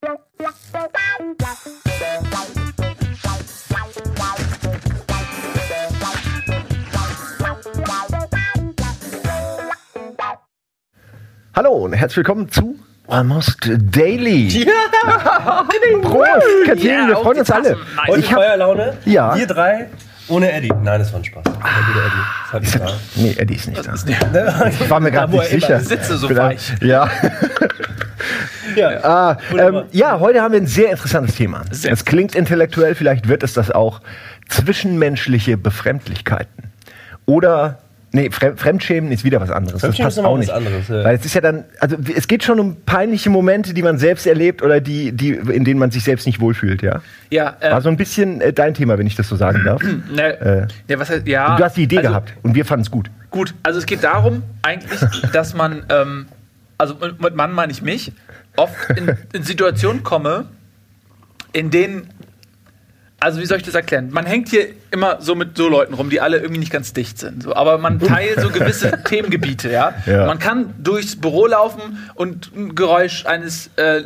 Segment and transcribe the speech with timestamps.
[0.00, 0.12] Hallo
[11.72, 14.46] und herzlich willkommen zu Almost Daily.
[14.46, 14.66] Ja!
[16.02, 17.76] Prost, Katrin, Ja, wir freuen uns alle.
[18.06, 18.96] Heute Ich hab, Feuerlaune.
[19.04, 19.34] Ja.
[19.34, 19.88] Wir drei
[20.28, 20.72] ohne Eddie.
[20.80, 21.42] Nein, das war ein Spaß.
[21.42, 22.72] Der gute Eddie.
[22.74, 22.84] Das
[23.16, 24.68] ich nee, Eddie ist nicht da.
[24.68, 25.80] Ich war mir gerade nicht er sicher.
[25.80, 26.74] sitze so weich.
[26.82, 27.10] Ja.
[28.78, 29.04] Ja.
[29.04, 31.62] Ah, ähm, ja, heute haben wir ein sehr interessantes Thema.
[31.70, 31.92] Sehr.
[31.92, 34.00] Es klingt intellektuell, vielleicht wird es das auch.
[34.48, 36.64] Zwischenmenschliche Befremdlichkeiten.
[37.26, 37.78] Oder,
[38.12, 39.82] nee, Frem Fremdschämen ist wieder was anderes.
[39.82, 40.50] Das ist passt auch was nicht.
[40.50, 41.04] anderes, ja.
[41.04, 44.26] Weil es ist ja dann, also es geht schon um peinliche Momente, die man selbst
[44.26, 47.02] erlebt oder die, die, in denen man sich selbst nicht wohlfühlt, ja?
[47.30, 49.82] Ja, äh, War so ein bisschen äh, dein Thema, wenn ich das so sagen darf.
[50.10, 51.56] ne, äh, ja, was heißt, ja.
[51.56, 53.10] du hast die Idee also, gehabt und wir fanden es gut.
[53.30, 55.00] Gut, also es geht darum, eigentlich,
[55.34, 56.28] dass man, ähm,
[56.78, 58.12] also mit mit Mann meine ich mich,
[58.58, 60.46] oft in, in Situationen komme,
[61.52, 62.10] in denen,
[63.20, 64.10] also wie soll ich das erklären?
[64.10, 67.18] Man hängt hier immer so mit so Leuten rum, die alle irgendwie nicht ganz dicht
[67.18, 67.42] sind.
[67.42, 69.94] So, aber man teilt so gewisse Themengebiete, ja?
[70.06, 70.26] Ja.
[70.26, 74.02] Man kann durchs Büro laufen und ein Geräusch eines äh,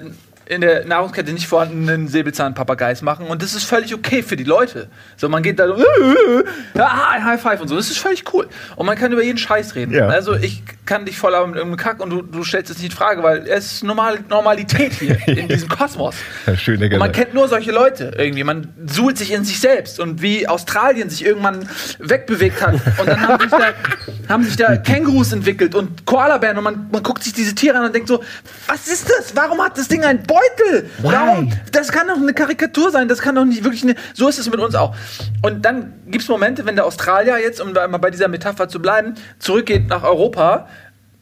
[0.53, 4.89] in der Nahrungskette nicht vorhandenen Säbelzahnpapageis machen und das ist völlig okay für die Leute.
[5.17, 5.75] So, man geht da so,
[6.79, 8.49] ah, High Five und so, das ist völlig cool.
[8.77, 9.93] Und man kann über jeden Scheiß reden.
[9.93, 10.09] Ja.
[10.09, 12.97] Also ich kann dich voll mit irgendeinem Kack und du, du stellst es nicht in
[12.97, 16.15] Frage, weil es ist normal, Normalität hier in diesem Kosmos.
[16.47, 18.45] Ja, schön, der und man kennt nur solche Leute irgendwie.
[18.45, 23.21] Man suhlt sich in sich selbst und wie Australien sich irgendwann wegbewegt hat und dann
[23.21, 23.73] haben sich da,
[24.29, 27.87] haben sich da Kängurus entwickelt und Koalabären und man, man guckt sich diese Tiere an
[27.87, 28.23] und denkt so,
[28.67, 29.35] was ist das?
[29.35, 30.91] Warum hat das Ding einen Beutel?
[30.99, 31.53] Warum?
[31.73, 33.09] Das kann doch eine Karikatur sein.
[33.09, 33.95] Das kann doch nicht wirklich eine.
[34.15, 34.95] So ist es mit uns auch.
[35.43, 38.81] Und dann gibt es Momente, wenn der Australier jetzt, um mal bei dieser Metapher zu
[38.81, 40.69] bleiben, zurückgeht nach Europa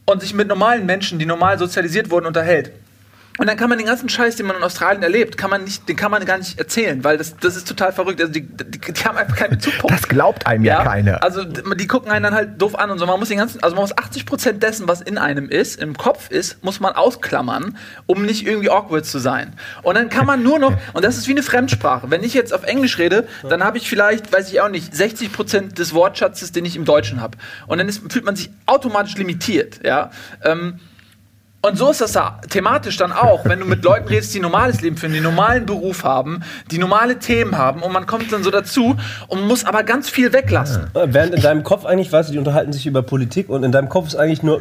[0.07, 2.73] und sich mit normalen Menschen, die normal sozialisiert wurden, unterhält.
[3.39, 5.89] Und dann kann man den ganzen Scheiß, den man in Australien erlebt, kann man nicht,
[5.89, 8.20] den kann man gar nicht erzählen, weil das, das ist total verrückt.
[8.20, 9.97] Also die, die, die haben einfach keinen Bezugpunkt.
[9.97, 11.22] Das glaubt einem ja, keiner.
[11.22, 13.06] Also die gucken einen dann halt doof an und so.
[13.06, 15.97] Man muss den ganzen, also man muss 80 Prozent dessen, was in einem ist, im
[15.97, 19.55] Kopf ist, muss man ausklammern, um nicht irgendwie awkward zu sein.
[19.82, 22.10] Und dann kann man nur noch, und das ist wie eine Fremdsprache.
[22.10, 25.32] Wenn ich jetzt auf Englisch rede, dann habe ich vielleicht, weiß ich auch nicht, 60
[25.32, 27.38] Prozent des Wortschatzes, den ich im Deutschen habe.
[27.66, 30.10] Und dann ist, fühlt man sich automatisch limitiert, ja.
[30.44, 30.78] Ähm,
[31.62, 34.81] und so ist das da thematisch dann auch, wenn du mit Leuten redest, die normales
[34.81, 38.50] Leben führen, die normalen Beruf haben, die normale Themen haben und man kommt dann so
[38.50, 38.97] dazu
[39.28, 40.87] und muss aber ganz viel weglassen.
[40.94, 43.88] Während in deinem Kopf eigentlich, weißt du, die unterhalten sich über Politik und in deinem
[43.88, 44.60] Kopf ist eigentlich nur.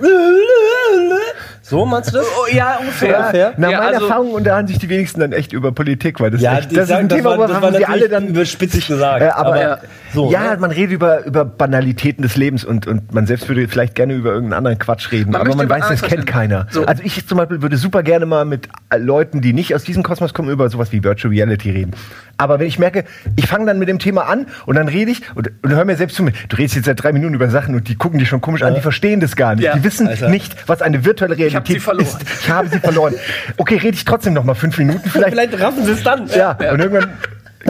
[1.62, 2.26] So, meinst du das?
[2.26, 3.10] Oh, ja, ungefähr.
[3.12, 3.54] Ja, fair.
[3.58, 6.42] Nach Ja, meiner also- Erfahrung unterhalten sich die wenigsten dann echt über Politik, weil das,
[6.42, 8.28] Ja, echt, das ist sagen, ein das Thema, war- das war woran sie alle dann
[8.28, 9.78] überspitzt gesagt, Äh, aber, aber ja,
[10.14, 10.58] so, ja ne?
[10.60, 14.30] man redet über, über Banalitäten des Lebens und, und man selbst würde vielleicht gerne über
[14.32, 16.68] irgendeinen anderen Quatsch reden, Man aber man weiß, das kennt keiner.
[16.72, 16.86] So.
[16.86, 20.02] Also ich zum Beispiel würde super gerne mal mit äh, Leuten, die nicht aus diesem
[20.04, 21.92] Kosmos kommen, über sowas wie Virtual Reality reden.
[22.38, 23.04] Aber wenn ich merke,
[23.36, 25.98] ich fange dann mit dem Thema an und dann rede ich und, und hör mir
[25.98, 28.40] selbst zu, du redest jetzt seit drei Minuten über Sachen und die gucken dich schon
[28.40, 29.66] komisch an, die verstehen das gar nicht.
[29.66, 29.76] Ja.
[29.76, 30.30] Die wissen Alter.
[30.30, 32.06] nicht, was eine virtuelle Realität hab sie verloren.
[32.06, 32.18] ist.
[32.42, 33.16] Ich habe sie verloren.
[33.58, 35.34] Okay, rede ich trotzdem noch mal fünf Minuten vielleicht.
[35.34, 36.28] Vielleicht raffen sie es dann.
[36.28, 37.10] Ja, und irgendwann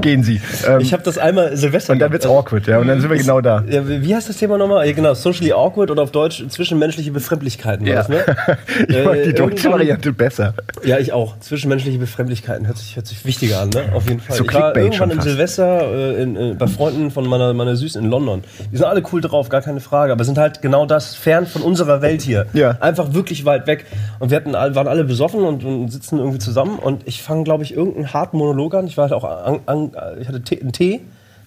[0.01, 0.39] gehen sie.
[0.67, 1.93] Ähm, Ich habe das einmal Silvester.
[1.93, 2.47] und dann wird's gehabt.
[2.47, 2.79] awkward, ja.
[2.79, 3.63] Und dann sind wir genau da.
[3.67, 4.85] Ja, wie heißt das Thema nochmal?
[4.87, 7.85] Ja, genau, socially awkward oder auf Deutsch zwischenmenschliche Befremdlichkeiten.
[7.85, 7.95] Ja.
[7.95, 8.23] Das, ne?
[8.87, 10.53] Ich mag die Äh, deutsche Variante besser.
[10.83, 11.39] Ja, ich auch.
[11.39, 13.83] Zwischenmenschliche Befremdlichkeiten hört sich, hört sich wichtiger an, ne?
[13.93, 14.37] Auf jeden Fall.
[14.37, 15.21] So ich war irgendwann schon im.
[15.21, 18.43] Silvester äh, in, äh, bei Freunden von meiner, meiner Süßen in London.
[18.71, 20.11] Die sind alle cool drauf, gar keine Frage.
[20.13, 22.45] Aber sind halt genau das, fern von unserer Welt hier.
[22.53, 22.77] Ja.
[22.79, 23.85] Einfach wirklich weit weg.
[24.19, 26.77] Und wir hatten, waren alle besoffen und, und sitzen irgendwie zusammen.
[26.79, 28.87] Und ich fange, glaube ich, irgendeinen harten Monolog an.
[28.87, 29.78] Ich war halt auch an, an,
[30.19, 31.01] ich hatte Tee, einen Tee.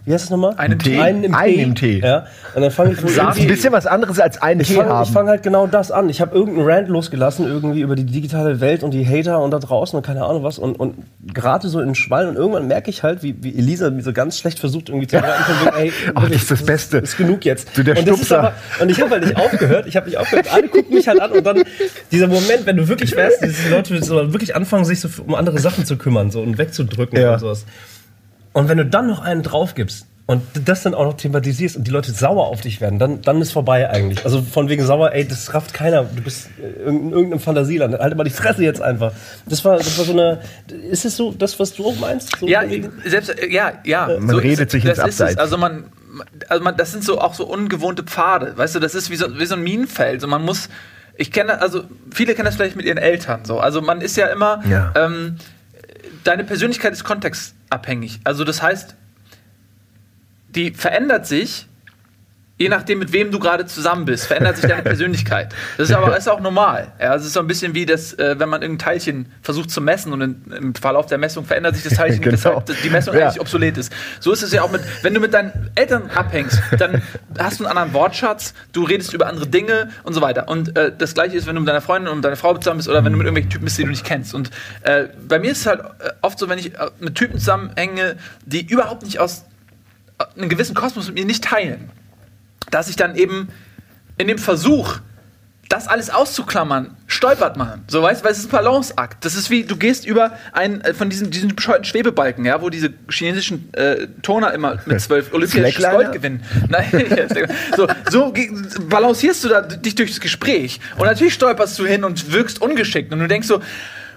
[0.04, 0.54] Wie heißt das nochmal?
[0.56, 0.98] Einen Tee?
[0.98, 1.62] Einen im Einen Tee.
[1.62, 2.00] im Tee.
[2.00, 2.26] Ja.
[2.56, 4.88] Und dann fange ich wohl ist ein bisschen was anderes als einen ich Tee fange
[4.91, 5.12] haben.
[5.12, 6.09] fang halt genau das an.
[6.09, 9.60] Ich habe irgendeinen Rant losgelassen, irgendwie über die digitale Welt und die Hater und da
[9.60, 10.97] draußen und keine Ahnung was und, und
[11.32, 14.12] gerate so in den Schwall und irgendwann merke ich halt, wie, wie Elisa mir so
[14.12, 16.98] ganz schlecht versucht irgendwie zu erreichen, von wegen, ey, Ach, das ist das Beste.
[16.98, 17.69] Ist genug jetzt.
[17.78, 20.19] Du, der und, das ist aber, und ich habe halt nicht aufgehört, ich habe nicht
[20.19, 20.53] aufgehört.
[20.53, 21.62] Alle gucken mich halt an und dann
[22.10, 25.60] dieser Moment, wenn du wirklich weißt, diese Leute so wirklich anfangen, sich so um andere
[25.60, 27.34] Sachen zu kümmern so und wegzudrücken Ja.
[27.34, 27.65] und sowas.
[28.53, 31.87] Und wenn du dann noch einen drauf gibst und das dann auch noch thematisierst und
[31.87, 34.25] die Leute sauer auf dich werden, dann, dann ist vorbei eigentlich.
[34.25, 36.04] Also von wegen sauer, ey, das rafft keiner.
[36.04, 37.99] Du bist äh, in irgendeinem Fantasieland.
[37.99, 39.13] Halt mal die Fresse jetzt einfach.
[39.47, 40.41] Das war, das war so eine.
[40.91, 42.37] Ist es so, das, was du auch meinst?
[42.39, 42.63] So Ja,
[43.04, 44.09] selbst, äh, ja, ja.
[44.21, 44.72] Man ist redet es.
[44.72, 45.21] sich ins das ist es.
[45.22, 45.39] Abseits.
[45.41, 45.84] Also man,
[46.48, 48.57] also man, das sind so auch so ungewohnte Pfade.
[48.57, 50.21] Weißt du, das ist wie so, wie so ein Minenfeld.
[50.21, 50.69] So man muss,
[51.16, 53.59] ich kenne, also viele kennen das vielleicht mit ihren Eltern so.
[53.59, 54.93] Also man ist ja immer, Ja.
[54.95, 55.37] ähm,
[56.25, 57.03] deine Persönlichkeit ist
[57.72, 58.21] kontextabhängig.
[58.24, 58.97] Also das heißt,
[60.54, 61.66] die verändert sich
[62.59, 65.53] Je nachdem, mit wem du gerade zusammen bist, verändert sich deine Persönlichkeit.
[65.78, 66.93] Das ist aber ist auch normal.
[67.01, 69.81] Ja, es ist so ein bisschen wie das, äh, wenn man irgendein Teilchen versucht zu
[69.81, 72.34] messen und in, im Verlauf der Messung verändert sich das Teilchen, Genau.
[72.34, 73.27] weshalb die Messung Ja.
[73.28, 73.93] eigentlich obsolet ist.
[74.21, 77.03] So ist es ja auch mit, wenn du mit deinen Eltern abhängst, dann
[77.39, 80.47] hast du einen anderen Wortschatz, du redest über andere Dinge und so weiter.
[80.48, 82.89] Und äh, das gleiche ist, wenn du mit deiner Freundin und deiner Frau zusammen bist
[82.89, 84.34] oder wenn du mit irgendwelchen Typen bist, die du nicht kennst.
[84.34, 84.51] Und
[84.83, 88.16] äh, bei mir ist es halt äh, oft so, wenn ich äh, mit Typen zusammenhänge,
[88.45, 89.47] die überhaupt nicht aus
[90.19, 91.91] äh, einem gewissen Kosmos mit mir nicht teilen,
[92.70, 93.48] dass ich dann eben
[94.18, 94.98] in dem Versuch,
[95.72, 97.82] das alles auszuklammern, stolpert man.
[97.88, 99.24] So weißt weil es ist ein Balanceakt.
[99.24, 102.68] Das ist wie, du gehst über einen äh, von diesen, diesen bescheuerten Schwebebalken, ja, wo
[102.68, 105.82] diese chinesischen äh, Turner immer mit zwölf olympisches?
[105.82, 106.42] Gold gewinnen.
[106.68, 106.91] Nein,
[107.76, 108.34] so, so
[108.82, 110.78] balancierst du da dich durchs Gespräch.
[110.98, 113.10] Und natürlich stolperst du hin und wirkst ungeschickt.
[113.10, 113.62] Und du denkst so,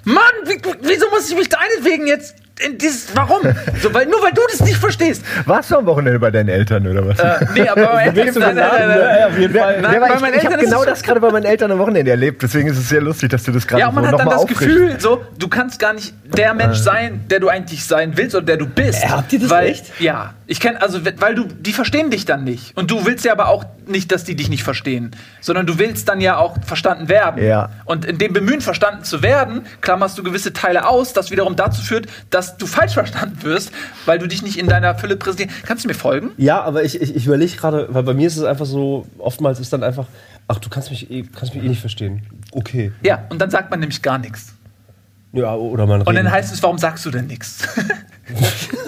[0.03, 2.36] Mann, wie, wieso muss ich mich deinetwegen jetzt
[2.78, 3.42] dieses, warum?
[3.81, 5.24] So, weil, nur weil du das nicht verstehst.
[5.46, 7.19] Warst du am Wochenende bei deinen Eltern oder was?
[7.19, 8.88] Äh, nee, aber bei meinen Eltern, nein, nein, geladen?
[8.88, 9.18] nein, nein.
[9.19, 9.81] Ja, auf jeden Fall.
[9.81, 12.42] Nein, ja, weil bei ich habe genau das gerade bei meinen Eltern am Wochenende erlebt.
[12.42, 14.40] Deswegen ist es sehr lustig, dass du das gerade Ja, und man hat dann das
[14.44, 14.63] auffrischst.
[14.63, 18.46] Gefühl, so, du kannst gar nicht der Mensch sein, der du eigentlich sein willst oder
[18.46, 19.04] der du bist.
[19.04, 20.00] Äh, habt ihr das weil, echt?
[20.00, 20.34] Ja.
[20.48, 22.78] Ich kenne, also, weil du, die verstehen dich dann nicht.
[22.78, 25.12] Und du willst ja aber auch nicht, dass die dich nicht verstehen.
[25.42, 27.44] Sondern du willst dann ja auch verstanden werden.
[27.44, 27.69] Ja.
[27.86, 31.81] Und in dem Bemühen, verstanden zu werden, klammerst du gewisse Teile aus, das wiederum dazu
[31.81, 33.71] führt, dass du falsch verstanden wirst,
[34.06, 35.63] weil du dich nicht in deiner Fülle präsentierst.
[35.65, 36.31] Kannst du mir folgen?
[36.38, 39.59] Ja, aber ich, ich, ich überlege gerade, weil bei mir ist es einfach so, oftmals
[39.59, 40.07] ist dann einfach,
[40.47, 42.24] ach, du kannst mich eh, kannst mich eh nicht verstehen.
[42.51, 42.92] Okay.
[43.03, 44.53] Ja, und dann sagt man nämlich gar nichts.
[45.33, 47.68] Ja, oder man Und dann heißt es, warum sagst du denn nichts?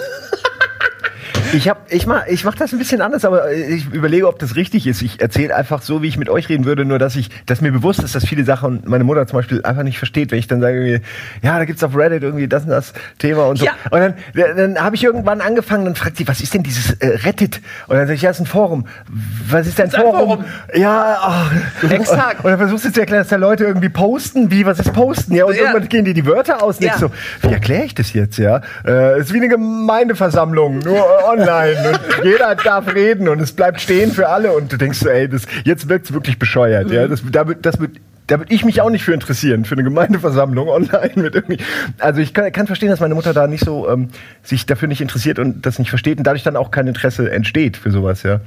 [1.52, 4.56] Ich, hab, ich, mach, ich mach das ein bisschen anders, aber ich überlege, ob das
[4.56, 5.02] richtig ist.
[5.02, 7.72] Ich erzähle einfach so, wie ich mit euch reden würde, nur dass ich, dass mir
[7.72, 10.60] bewusst ist, dass viele Sachen meine Mutter zum Beispiel einfach nicht versteht, wenn ich dann
[10.60, 11.00] sage,
[11.42, 13.64] ja, da gibt's auf Reddit irgendwie das und das Thema und so.
[13.66, 13.72] Ja.
[13.90, 14.14] Und dann,
[14.56, 17.60] dann habe ich irgendwann angefangen, dann fragt sie, was ist denn dieses äh, Reddit?
[17.86, 18.86] Und dann sage ich, ja, ist ein Forum.
[19.48, 20.16] Was ist denn Forum?
[20.18, 20.44] Forum.
[20.74, 21.52] Ja, ach.
[21.90, 22.44] Exakt.
[22.44, 24.50] Und dann versuchst du zu erklären, dass da Leute irgendwie posten.
[24.50, 25.34] Wie, was ist posten?
[25.34, 25.62] Ja, und Ja.
[25.62, 26.78] irgendwann gehen dir die Wörter aus.
[26.78, 26.92] Und Ja.
[26.94, 27.10] ich so,
[27.42, 28.60] wie erkläre ich das jetzt, ja?
[28.86, 31.04] Äh, ist wie eine Gemeindeversammlung, nur
[31.40, 31.90] online.
[31.90, 34.52] Und jeder darf reden und es bleibt stehen für alle.
[34.52, 37.06] Und du denkst so, ey, das, jetzt wirkt's wirklich bescheuert, ja?
[37.08, 37.76] Das, da, wird- das
[38.26, 41.58] da würde ich mich auch nicht für interessieren, für eine Gemeindeversammlung online mit irgendwie.
[41.98, 44.08] Also ich kann, kann verstehen, dass meine Mutter da nicht so ähm,
[44.42, 47.76] sich dafür nicht interessiert und das nicht versteht und dadurch dann auch kein Interesse entsteht
[47.78, 48.40] für sowas, ja.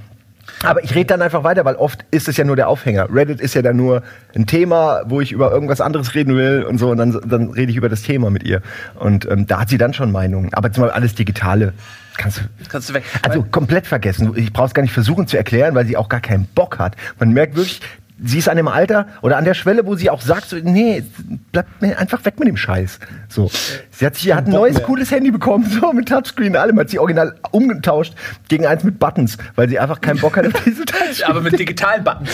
[0.63, 3.07] Aber ich rede dann einfach weiter, weil oft ist es ja nur der Aufhänger.
[3.13, 4.03] Reddit ist ja dann nur
[4.35, 7.71] ein Thema, wo ich über irgendwas anderes reden will und so, und dann, dann rede
[7.71, 8.61] ich über das Thema mit ihr.
[8.99, 10.53] Und ähm, da hat sie dann schon Meinungen.
[10.53, 11.73] Aber zum Beispiel alles Digitale
[12.21, 12.41] kannst du.
[12.69, 13.03] Kannst du weg.
[13.23, 14.31] Also komplett vergessen.
[14.35, 16.95] Ich brauche es gar nicht versuchen zu erklären, weil sie auch gar keinen Bock hat.
[17.19, 17.81] Man merkt wirklich,
[18.23, 21.03] sie ist an dem Alter oder an der Schwelle, wo sie auch sagt, so, nee,
[21.51, 22.99] bleib mir einfach weg mit dem Scheiß.
[23.29, 23.49] So.
[23.91, 24.83] Sie hat, sie hat ein Bock neues, mehr.
[24.85, 28.13] cooles Handy bekommen, so mit Touchscreen, allem, hat sie original umgetauscht
[28.47, 31.29] gegen eins mit Buttons, weil sie einfach keinen Bock hat auf diese Touchscreen.
[31.31, 32.29] aber mit digitalen Buttons.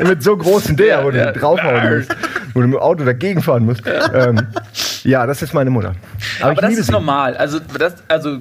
[0.08, 1.30] mit so großen der, Ja, wo du ja.
[1.30, 2.16] draufhauen musst,
[2.54, 3.82] wo du mit dem Auto dagegen fahren musst.
[4.12, 4.40] Ähm,
[5.04, 5.94] ja, das ist meine Mutter.
[6.40, 6.92] Aber, ich das ist sie.
[6.92, 7.36] normal.
[7.36, 8.38] Also, das, also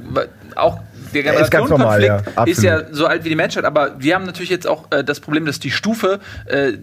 [0.58, 0.80] auch
[1.14, 4.68] der Generationenkonflikt ja, ist ja so alt wie die Menschheit, aber wir haben natürlich jetzt
[4.68, 6.74] auch äh, das Problem, dass die Stufe äh,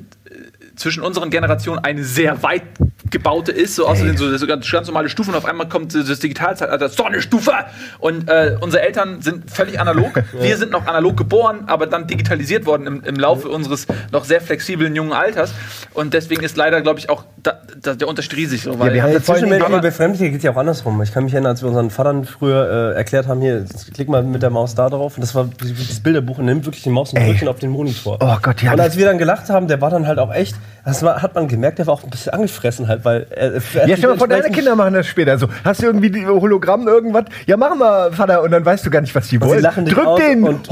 [0.79, 2.63] zwischen unseren Generationen eine sehr weit
[3.11, 6.19] gebaute ist, so außerdem so das ganz, ganz normale Stufe und auf einmal kommt das
[6.19, 7.53] Digitalzeitalter, ist doch eine Stufe!
[7.99, 10.23] Und äh, unsere Eltern sind völlig analog.
[10.41, 14.41] Wir sind noch analog geboren, aber dann digitalisiert worden im, im Laufe unseres noch sehr
[14.41, 15.53] flexiblen jungen Alters.
[15.95, 18.63] Und deswegen ist leider, glaube ich, auch da, da, der Unterschied riesig.
[18.63, 21.01] So, weil wir haben Zwischenmenschliche Befremdliche geht ja auch andersrum.
[21.03, 23.64] Ich kann mich erinnern, als wir unseren Vatern früher äh, erklärt haben, hier,
[23.95, 25.17] klick mal mit der Maus da drauf.
[25.17, 28.19] Und das war das Bilderbuch und nimmt wirklich die Maus und drückt auf den Monitor.
[28.21, 30.57] Oh Gott, ja, Und als wir dann gelacht haben, der war dann halt auch echt,
[30.85, 33.89] das war, hat man gemerkt, der war auch ein bisschen angefressen halt, weil er, er
[33.89, 35.49] Ja, stell mal vor, deine Kinder machen das später so.
[35.65, 37.25] Hast du irgendwie die Hologramm, irgendwas?
[37.47, 38.43] Ja, machen wir, Vater.
[38.43, 39.63] Und dann weißt du gar nicht, was die sie wollen.
[39.63, 40.69] Drück den und-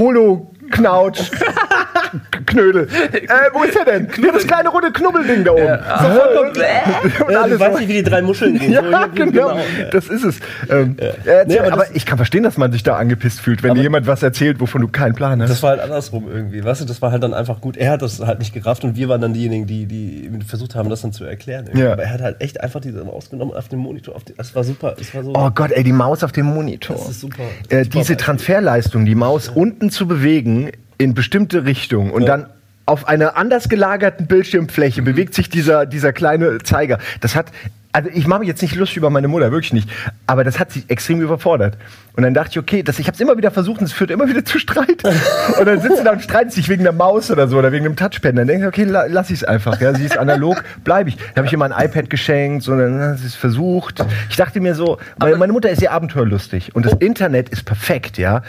[0.71, 1.31] Holo-Knautsch.
[2.47, 2.87] Knödel.
[3.13, 4.09] Äh, wo ist der denn?
[4.25, 5.63] Ja, das kleine runde Knubbelding da oben.
[5.63, 7.79] und Ja, du alles weißt so.
[7.81, 8.73] nicht, wie die drei Muscheln gehen.
[8.73, 9.59] Ja, So, genau.
[9.91, 10.37] Das ist es.
[10.71, 13.63] Ähm, äh, Nee, aber aber das- ich kann verstehen, dass man sich da angepisst fühlt,
[13.63, 15.51] wenn dir jemand was erzählt, wovon du keinen Plan hast.
[15.51, 17.77] Das war halt andersrum irgendwie, weißt du, das war halt dann einfach gut.
[17.77, 20.89] Er hat das halt nicht gerafft und wir waren dann diejenigen, die, die versucht haben,
[20.89, 21.65] das dann zu erklären.
[21.67, 21.85] irgendwie.
[21.85, 21.93] Ja.
[21.93, 24.15] Aber er hat halt echt einfach diese Maus genommen auf dem Monitor.
[24.15, 24.95] Auf den, das war super.
[24.97, 25.33] Das war so.
[25.35, 26.97] Oh Gott, ey, die Maus auf dem Monitor.
[26.97, 27.43] Das ist super.
[27.69, 28.17] Äh, Super diese.
[28.17, 30.56] Transferleistung, die Maus unten zu bewegen
[30.99, 32.47] in bestimmte Richtungen und dann
[32.87, 36.99] auf einer anders gelagerten Bildschirmfläche bewegt sich dieser, dieser kleine Zeiger.
[37.21, 37.51] Das hat,
[37.97, 39.91] also ich mache mich jetzt nicht lustig über meine Mutter, wirklich nicht.
[40.27, 41.77] Aber das hat sie extrem überfordert.
[42.15, 44.11] Und dann dachte ich, okay, das, ich habe es immer wieder versucht und es führt
[44.11, 45.03] immer wieder zu Streit.
[45.59, 47.97] und dann sitzen da und streiten sich wegen der Maus oder so oder wegen dem
[47.97, 48.31] Touchpad.
[48.33, 49.81] Und dann denke ich, okay, la, lass ich es einfach.
[49.81, 51.17] Ja, sie ist analog, bleibe ich.
[51.17, 54.05] Dann habe ich ihr mal ein iPad geschenkt, so, dann hat sie es versucht.
[54.31, 58.19] Ich dachte mir so, weil meine Mutter ist sehr abenteuerlustig und das Internet ist perfekt,
[58.19, 58.43] ja.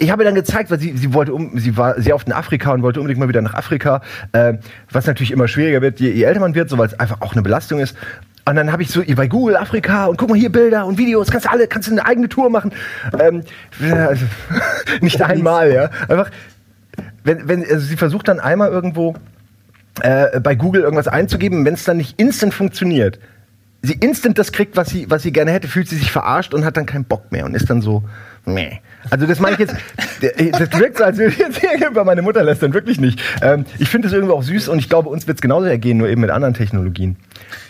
[0.00, 2.72] Ich habe dann gezeigt, weil sie, sie wollte um, sie war sehr oft in Afrika
[2.72, 4.00] und wollte unbedingt mal wieder nach Afrika,
[4.32, 4.54] äh,
[4.90, 7.32] was natürlich immer schwieriger wird, je, je älter man wird, so weil es einfach auch
[7.32, 7.96] eine Belastung ist.
[8.46, 11.30] Und dann habe ich so bei Google Afrika und guck mal hier Bilder und Videos,
[11.30, 12.72] kannst du alle, kannst du eine eigene Tour machen.
[13.18, 13.42] Ähm,
[13.78, 14.24] ja, also,
[15.02, 15.90] nicht einmal, ja.
[16.08, 16.30] Einfach,
[17.22, 19.14] wenn, wenn, also sie versucht dann einmal irgendwo
[20.00, 23.20] äh, bei Google irgendwas einzugeben, wenn es dann nicht instant funktioniert,
[23.82, 26.64] sie instant das kriegt, was sie, was sie gerne hätte, fühlt sie sich verarscht und
[26.64, 28.02] hat dann keinen Bock mehr und ist dann so,
[28.46, 28.78] meh.
[29.08, 29.74] Also das meine ich jetzt,
[30.20, 33.20] der- das wirkt so, als würde ich jetzt hier über meine Mutter lästern, wirklich nicht.
[33.40, 35.96] Ähm, ich finde es irgendwie auch süß und ich glaube, uns wird es genauso ergehen,
[35.96, 37.16] nur eben mit anderen Technologien.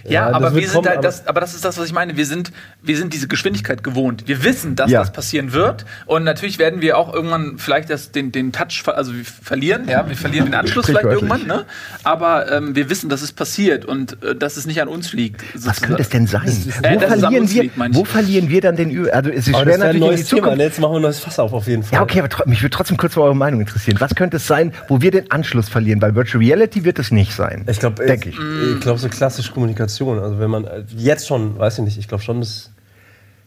[0.04, 2.16] Ja, Ja, aber wir sind kommen, halt das, aber das ist das, was ich meine.
[2.16, 2.52] Wir sind,
[2.82, 4.26] wir sind diese Geschwindigkeit gewohnt.
[4.26, 5.00] Wir wissen, dass Ja.
[5.00, 5.84] das passieren wird.
[6.06, 10.08] Und natürlich werden wir auch irgendwann vielleicht das, den, den Touch, also wir verlieren, ja,
[10.08, 11.64] wir verlieren den Anschluss vielleicht irgendwann, ne?
[12.04, 15.42] Aber ähm, wir wissen, dass es passiert und äh, dass es nicht an uns liegt.
[15.66, 16.48] Was könnte es denn sein?
[16.82, 19.64] Äh, wo, verlieren wir, liegt, wo verlieren wir dann den Ü Also es ist Aber
[19.64, 20.36] schwer das wäre ein natürlich in neues die Thema.
[20.42, 20.58] Zukunft.
[20.58, 20.64] ne?
[20.64, 21.96] Jetzt machen wir ein neues Fass auf, auf jeden Fall.
[21.96, 23.96] Ja, okay, aber mich würde trotzdem kurz mal eure Meinung interessieren.
[24.00, 26.00] Was könnte es sein, wo wir den Anschluss verlieren?
[26.00, 27.64] Weil Virtual Reality wird es nicht sein.
[27.68, 28.38] Ich glaube, Denke ich.
[28.74, 29.89] Ich glaube, so klassische Kommunikation.
[29.98, 30.66] Also wenn man
[30.96, 32.70] jetzt schon, weiß ich nicht, ich glaube schon, das.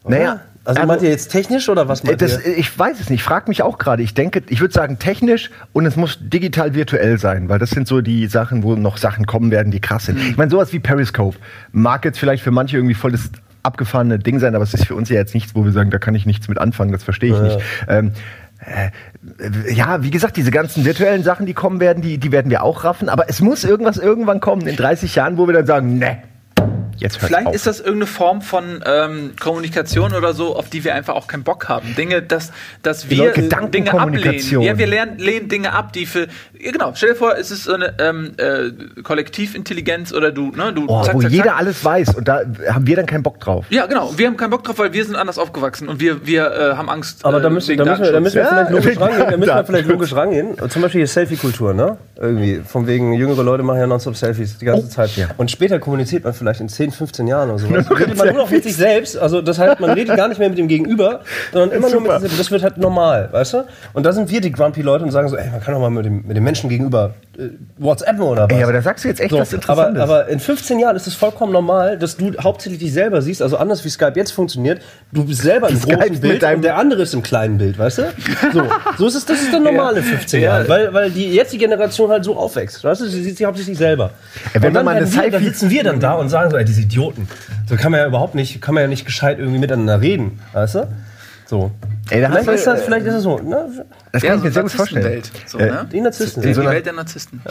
[0.05, 2.57] Naja, Also, also- meint ihr jetzt technisch oder was meint Das, ihr?
[2.57, 3.21] ich weiß es nicht.
[3.21, 4.03] Ich frage mich auch gerade.
[4.03, 7.87] Ich denke, ich würde sagen technisch und es muss digital virtuell sein, weil das sind
[7.87, 10.19] so die Sachen, wo noch Sachen kommen werden, die krass sind.
[10.19, 11.37] Ich meine, sowas wie Periscope
[11.71, 13.29] mag jetzt vielleicht für manche irgendwie voll das
[13.63, 15.99] abgefahrene Ding sein, aber es ist für uns ja jetzt nichts, wo wir sagen, da
[15.99, 17.43] kann ich nichts mit anfangen, das verstehe ich Ja.
[17.43, 17.59] nicht.
[17.87, 18.11] Ähm,
[18.59, 22.63] äh, ja, wie gesagt, diese ganzen virtuellen Sachen, die kommen werden, die, die werden wir
[22.63, 25.97] auch raffen, aber es muss irgendwas irgendwann kommen in 30 Jahren, wo wir dann sagen,
[25.97, 26.17] ne,
[26.97, 27.55] jetzt hört Vielleicht auf.
[27.55, 31.43] ist das irgendeine Form von ähm, Kommunikation oder so, auf die wir einfach auch keinen
[31.43, 31.95] Bock haben.
[31.95, 34.61] Dinge, dass, dass wir Leute, Dinge ablehnen.
[34.61, 36.27] Ja, wir lernen, lehnen Dinge ab, die für.
[36.59, 40.73] Ja, genau, stell dir vor, es ist so eine ähm, äh, Kollektivintelligenz oder du, ne,
[40.73, 43.65] du oh, wo jeder alles weiß und da haben wir dann keinen Bock drauf.
[43.69, 44.17] Ja, genau.
[44.17, 46.89] Wir haben keinen Bock drauf, weil wir sind anders aufgewachsen und wir, wir äh, haben
[46.89, 47.25] Angst.
[47.25, 49.19] Aber da äh, müssen, da müssen wir, da müssen wir vielleicht logisch rangehen.
[49.19, 49.87] Da müssen wir vielleicht Datenschutz.
[49.91, 50.69] logisch rangehen.
[50.69, 51.97] Zum Beispiel die Selfie-Kultur, ne?
[52.15, 52.61] Irgendwie.
[52.65, 55.15] Von wegen, jüngere Leute machen ja nonstop Selfies die ganze Oh, Zeit.
[55.15, 55.27] ja.
[55.37, 57.67] Und später kommuniziert man vielleicht in 10, 15 Jahren oder so.
[57.67, 59.17] noch redet man nur noch mit sich selbst.
[59.17, 61.21] Also das heißt, man redet gar nicht mehr mit dem Gegenüber,
[61.51, 62.39] sondern immer nur mit sich selbst.
[62.39, 63.65] Das wird halt normal, weißt du?
[63.93, 65.89] Und da sind wir die grumpy Leute und sagen so, ey, man kann doch mal
[65.89, 68.55] mit dem, mit dem Menschen gegenüber äh, WhatsAppen oder was.
[68.57, 70.01] Ey, aber da sagst du jetzt echt So, was aber, Interessantes.
[70.03, 73.57] aber in 15 Jahren ist es vollkommen normal, dass du hauptsächlich dich selber siehst, also
[73.57, 74.81] anders wie Skype jetzt funktioniert.
[75.11, 77.97] Du bist selber im Skype großen Bild und der andere ist im kleinen Bild, weißt
[77.99, 78.03] du?
[78.53, 78.63] So,
[78.97, 80.57] so ist es, das ist der normale 15 Ja.
[80.57, 83.05] Jahre, weil, weil die jetzt die Generation halt so aufwächst, weißt du?
[83.07, 84.11] Sie sieht sich hauptsächlich selber.
[84.53, 86.57] Ja, wenn und dann, man eine wir, dann sitzen wir dann da und sagen so,
[86.57, 87.27] ey, diese Idioten.
[87.69, 90.75] So kann man ja überhaupt nicht, kann man ja nicht gescheit irgendwie miteinander reden, weißt
[90.75, 90.87] du?
[91.53, 91.69] So.
[92.09, 93.85] Ey, da vielleicht, ist das, vielleicht ist es so, ne?
[94.11, 95.03] das kann Ja, ich so mir sehr gut vorstellen.
[95.03, 95.49] Narzisstenwelt.
[95.51, 95.89] So, Äh, ne?
[95.91, 96.41] Die Narzissten.
[96.41, 97.41] Die, so die Welt der Narzissten.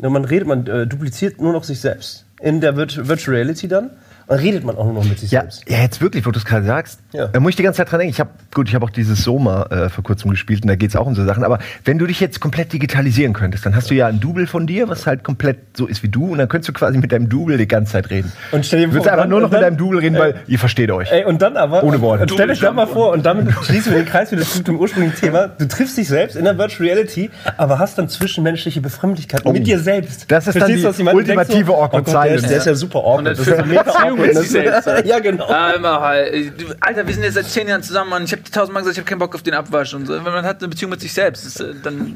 [0.00, 2.24] Ja, man redet, man äh, dupliziert nur noch sich selbst.
[2.40, 3.90] In der Virt Virtual Reality dann.
[4.28, 5.68] Dann redet man auch nur noch mit sich Ja, selbst.
[5.68, 7.26] ja, jetzt wirklich, wo du es gerade sagst, Ja.
[7.28, 8.12] da muss ich die ganze Zeit dran denken.
[8.12, 10.90] Ich habe gut, ich habe auch dieses Soma äh, vor kurzem gespielt und da geht
[10.90, 11.44] es auch um so Sachen.
[11.44, 14.66] Aber wenn du dich jetzt komplett digitalisieren könntest, dann hast du ja ein Double von
[14.66, 17.28] dir, was halt komplett so ist wie du, und dann könntest du quasi mit deinem
[17.28, 18.32] Double die ganze Zeit reden.
[18.52, 19.98] Und stell dir du vor, würdest einfach dann- nur noch und mit dann- deinem Double
[19.98, 21.10] reden, weil ihr versteht euch.
[21.10, 21.82] Ey, und dann aber.
[21.84, 22.22] Ohne Worte.
[22.22, 24.78] Und stell euch dann mal vor, und damit schließen wir den Kreis wieder zurück zum
[24.78, 25.48] ursprünglichen Thema.
[25.48, 29.78] Du triffst dich selbst in der Virtual Reality, aber hast dann zwischenmenschliche Befremdlichkeit mit dir
[29.78, 30.22] selbst.
[30.22, 30.24] Oh.
[30.28, 31.10] Das ist dann Verstehst die du?
[31.10, 33.36] Du denkst ultimative awkward oh Gott, der ist, der ist ja super awkward.
[34.20, 35.06] Und Das ist ja Beziehung mit sich selbst.
[35.06, 35.74] ja, genau.
[35.76, 38.24] Immer äh, du- Alter, wir sind jetzt seit zehn Jahren zusammen, Mann.
[38.24, 40.14] Ich habe dir tausendmal gesagt, ich habe keinen Bock auf den Abwasch und so.
[40.14, 42.14] Wenn man hat eine Beziehung mit sich selbst, ist, äh, dann.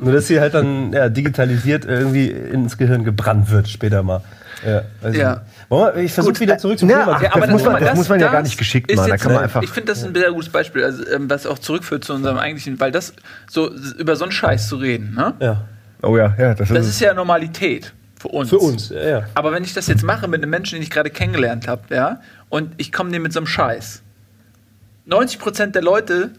[0.00, 4.22] Nur, dass sie halt dann ja, digitalisiert irgendwie ins Gehirn gebrannt wird später mal.
[4.66, 4.82] Ja.
[5.02, 5.42] Also, Ja.
[5.68, 7.12] Wir- Ich versuche wieder zurück zum ja, Thema.
[7.20, 9.10] ach, zu das muss man- mal, das muss man ja gar nicht geschickt ist machen,
[9.10, 11.46] da kann man äh, einfach- Ich finde das ein sehr gutes Beispiel, also, ähm, was
[11.46, 13.12] auch zurückführt zu unserem eigentlichen, weil das
[13.50, 15.34] so über so einen Scheiß zu reden, ne?
[15.40, 15.62] ja.
[16.02, 17.92] Oh ja, ja, das ist, Das ist ja Normalität
[18.28, 18.48] für uns.
[18.50, 19.22] Für uns, ja, ja.
[19.34, 22.20] Aber wenn ich das jetzt mache mit einem Menschen, den ich gerade kennengelernt habe, ja,
[22.48, 24.02] und ich komme dir mit so einem Scheiß,
[25.08, 26.30] 90% der Leute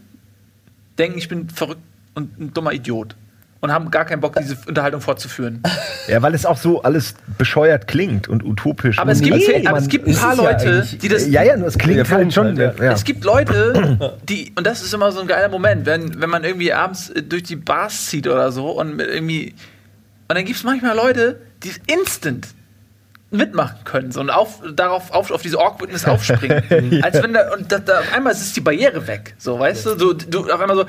[0.98, 1.82] denken, ich bin verrückt
[2.16, 3.16] und ein dummer Idiot.
[3.60, 5.64] Und haben gar keinen Bock, diese Unterhaltung fortzuführen.
[6.08, 9.00] ja, weil es auch so alles bescheuert klingt und utopisch.
[9.00, 11.08] Aber es Und gibt, nee, aber man- es gibt ein paar ja Leute, eigentlich- die
[11.08, 11.28] das.
[11.28, 12.56] ja, ja, nur es klingt Ja, halt schon.
[12.60, 12.92] halt, ja.
[12.92, 16.44] Es gibt Leute, die, und das ist immer so ein geiler Moment, wenn, wenn man
[16.44, 19.56] irgendwie abends äh, durch die Bars zieht oder so und irgendwie.
[20.30, 22.48] Und dann gibt es manchmal Leute, die instant
[23.30, 27.04] mitmachen können so, und auf, darauf auf, auf diese Awkwardness aufspringen.
[27.04, 29.36] Als wenn da, und da, da, auf einmal ist die Barriere weg.
[29.38, 29.96] So, weißt du?
[29.96, 30.86] Du, du auf einmal so,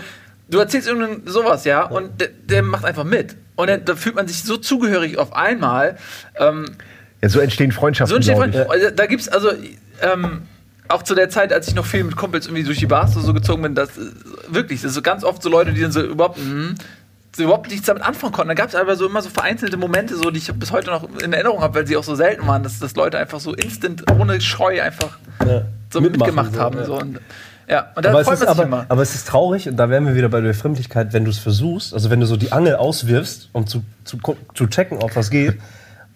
[0.49, 3.37] du erzählst irgendein sowas, ja, und der, der macht einfach mit.
[3.57, 5.97] Und dann, da fühlt man sich so zugehörig auf einmal.
[6.39, 6.67] Ähm,
[7.21, 8.11] ja, so entstehen Freundschaften.
[8.11, 8.55] so entsteht glaub ich.
[8.55, 9.51] Freund- also, Da gibt's also
[10.01, 10.43] ähm,
[10.87, 13.35] auch zu der Zeit, als ich noch viel mit Kumpels irgendwie durch die Bars so
[13.35, 13.91] gezogen bin, das
[14.49, 16.77] wirklich, das ist so ganz oft so Leute, die dann so überhaupt, mhm,
[17.37, 18.49] so überhaupt nichts damit anfangen konnten.
[18.49, 21.09] Da gab es aber so immer so vereinzelte Momente, so, die ich bis heute noch
[21.23, 24.05] in Erinnerung habe, weil sie auch so selten waren, dass, dass Leute einfach so instant,
[24.19, 25.63] ohne Scheu einfach Ja.
[25.93, 26.79] so mitgemacht so, haben.
[26.79, 26.85] ja.
[26.85, 26.95] So.
[26.99, 27.21] Und
[27.69, 28.87] Ja, und da aber, es freut ist, man sich aber, immer.
[28.89, 31.39] aber es ist traurig, und da wären wir wieder bei der Fremdlichkeit, wenn du es
[31.39, 34.17] versuchst, also wenn du so die Angel auswirfst, um zu, zu,
[34.55, 35.59] zu checken, ob was geht,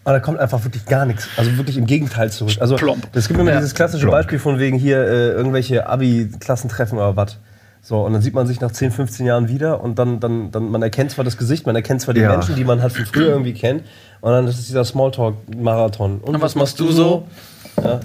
[0.04, 1.28] und da kommt einfach wirklich gar nichts.
[1.36, 2.56] Also wirklich im Gegenteil zurück.
[2.58, 2.76] Also
[3.12, 3.58] es gibt immer Ja.
[3.58, 4.16] dieses klassische Plomp.
[4.18, 7.36] Beispiel von wegen hier äh, irgendwelche Abi-Klassentreffen oder was.
[7.84, 10.70] So, und dann sieht man sich nach 10, 15 Jahren wieder und dann, dann, dann
[10.70, 12.30] man erkennt zwar das Gesicht, man erkennt zwar die Ja.
[12.30, 13.82] Menschen, die man halt von früher irgendwie kennt,
[14.20, 16.20] und dann ist es dieser Smalltalk-Marathon.
[16.20, 17.26] Und, was machst du so?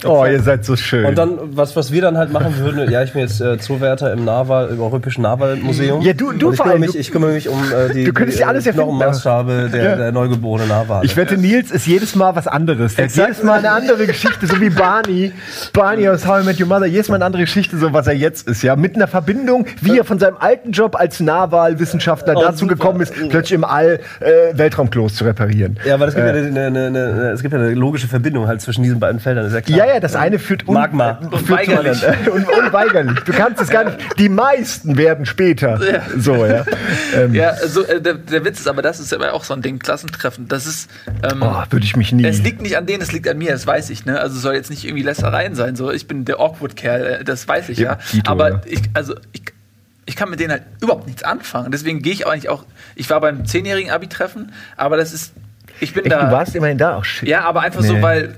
[0.05, 1.05] Oh, ihr seid so schön.
[1.05, 4.11] Und dann, was, was wir dann halt machen würden, ja, ich bin jetzt äh, Zoowärter
[4.13, 6.01] im Naval, im Europäischen Navalmuseum.
[6.01, 8.41] Ja, du- du ich kümmere mich, ich kümmere mich um äh, die, Du könntest die,
[8.43, 9.95] ja alles äh, erfinden, Knochenmaßschabe der, Ja.
[9.97, 11.05] der neugeborenen Nawale.
[11.05, 12.95] Ich wette, Nils ist jedes Mal was anderes.
[12.95, 13.27] Der hat Exakt.
[13.29, 15.31] jedes Mal eine andere Geschichte, so wie Barney.
[15.73, 16.85] Barney aus How I Met Your Mother.
[16.85, 18.75] Jedes Mal eine andere Geschichte, so was er jetzt ist, ja.
[18.75, 22.75] Mit einer Verbindung, wie er von seinem alten Job als Nahwahlwissenschaftler Oh, dazu super.
[22.75, 25.77] gekommen ist, plötzlich im All äh, Weltraumklos zu reparieren.
[25.85, 26.41] ja, aber es gibt, Äh.
[26.41, 29.45] ja eine, eine, eine, es gibt ja eine logische Verbindung halt zwischen diesen beiden Feldern,
[29.45, 29.77] ist ja klar.
[29.87, 31.19] Ja, ja, das eine führt un Magma.
[31.21, 31.25] äh,
[32.29, 33.19] Und unweigerlich.
[33.25, 33.97] Du kannst es gar nicht.
[34.19, 35.79] Die meisten werden später.
[36.17, 36.65] So, ja.
[37.15, 39.61] Ähm, Ja, also, äh, der, der Witz ist aber, das ist aber auch so ein
[39.61, 40.47] Ding, Klassentreffen.
[40.47, 40.89] Das ist.
[41.23, 42.25] Ähm, Oh, würde ich mich nie.
[42.25, 44.19] Es liegt nicht an denen, es liegt an mir, das weiß ich, ne?
[44.19, 45.75] Also soll jetzt nicht irgendwie Lästereien sein.
[45.75, 47.91] So, ich bin der Awkward-Kerl, äh, das weiß ich ja.
[47.91, 48.61] Ja, Tito, Aber ja.
[48.65, 49.43] ich, also ich,
[50.05, 51.71] ich kann mit denen halt überhaupt nichts anfangen.
[51.71, 52.63] Deswegen gehe ich auch eigentlich auch.
[52.95, 55.33] Ich war beim zehnjährigen Abi-Treffen, aber das ist.
[55.79, 56.25] Ich bin Echt, da.
[56.25, 56.97] du warst immerhin da.
[56.99, 57.27] Ach, shit.
[57.29, 57.87] Ja, aber einfach Nee.
[57.87, 58.35] so, weil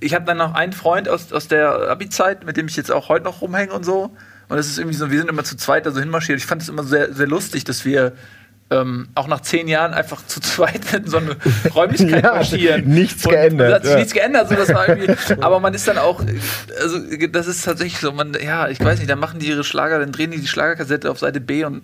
[0.00, 3.08] ich habe dann noch einen Freund aus, aus der Abi-Zeit, mit dem ich jetzt auch
[3.08, 4.10] heute noch rumhänge und so.
[4.48, 6.38] Und das ist irgendwie so, wir sind immer zu zweit da so hinmarschiert.
[6.38, 8.12] Ich fand es immer sehr, sehr lustig, dass wir
[8.72, 11.36] ähm, auch nach zehn Jahren einfach zu zweit in so eine
[11.74, 12.84] Räumlichkeit Ja, marschieren.
[12.88, 13.98] nichts Und geändert, Da hat sich ja.
[13.98, 14.48] nichts geändert.
[14.48, 16.22] So, das war irgendwie, aber man ist dann auch,
[16.80, 16.98] also
[17.32, 20.12] das ist tatsächlich so, man, ja, ich weiß nicht, dann machen die ihre Schlager, dann
[20.12, 21.82] drehen die die Schlagerkassette auf Seite B und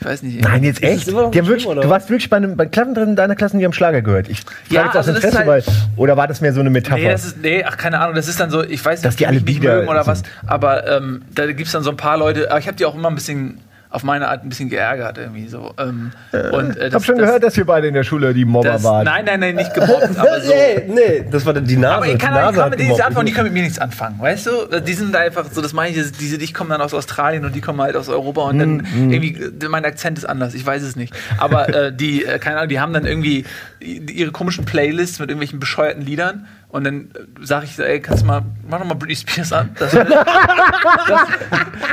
[0.00, 0.40] ich weiß nicht.
[0.42, 1.06] Nein, jetzt echt?
[1.08, 1.88] Die wirklich, du was?
[1.88, 4.28] warst wirklich bei einem bei Klassendrin deiner Klassen, die haben Schlager gehört.
[4.28, 6.60] Ich Ja, jetzt aus also das Interesse, ist halt- weil, oder war das mehr so
[6.60, 6.96] eine Metapher?
[7.02, 9.16] Nee, das ist, nee, ach, keine Ahnung, das ist dann so, ich weiß nicht, Dass
[9.16, 10.30] die alle Bieder mögen oder was, sind.
[10.46, 12.94] aber ähm, da gibt es dann so ein paar Leute, aber ich habe die auch
[12.94, 13.58] immer ein bisschen
[13.90, 15.72] auf meine Art ein bisschen geärgert irgendwie so.
[15.78, 16.10] Ähm,
[16.52, 18.84] und, äh, ich habe schon gehört, dass wir beide in der Schule die Mobber das,
[18.84, 19.04] waren.
[19.04, 20.52] Nein, nein, nein, nicht gemobbt, aber so.
[20.52, 21.94] Nee, nee, das war die Nase.
[21.96, 23.62] Aber ich kann, die ich Nase kann mit denen nichts anfangen, die können mit mir
[23.62, 24.80] nichts anfangen, weißt du?
[24.80, 27.54] Die sind da einfach so, das meine ich, diese- die kommen dann aus Australien und
[27.54, 30.64] die kommen halt aus Europa und dann Mhm, irgendwie, äh, mein Akzent ist anders, ich
[30.66, 31.14] weiß es nicht.
[31.38, 33.44] Aber äh, die, äh, keine Ahnung, die haben dann irgendwie
[33.80, 37.10] ihre komischen Playlists mit irgendwelchen bescheuerten Liedern und dann
[37.40, 39.70] sage ich, so, ey, kannst du mal, mach doch mal Britney Spears an.
[39.78, 40.06] Das, das,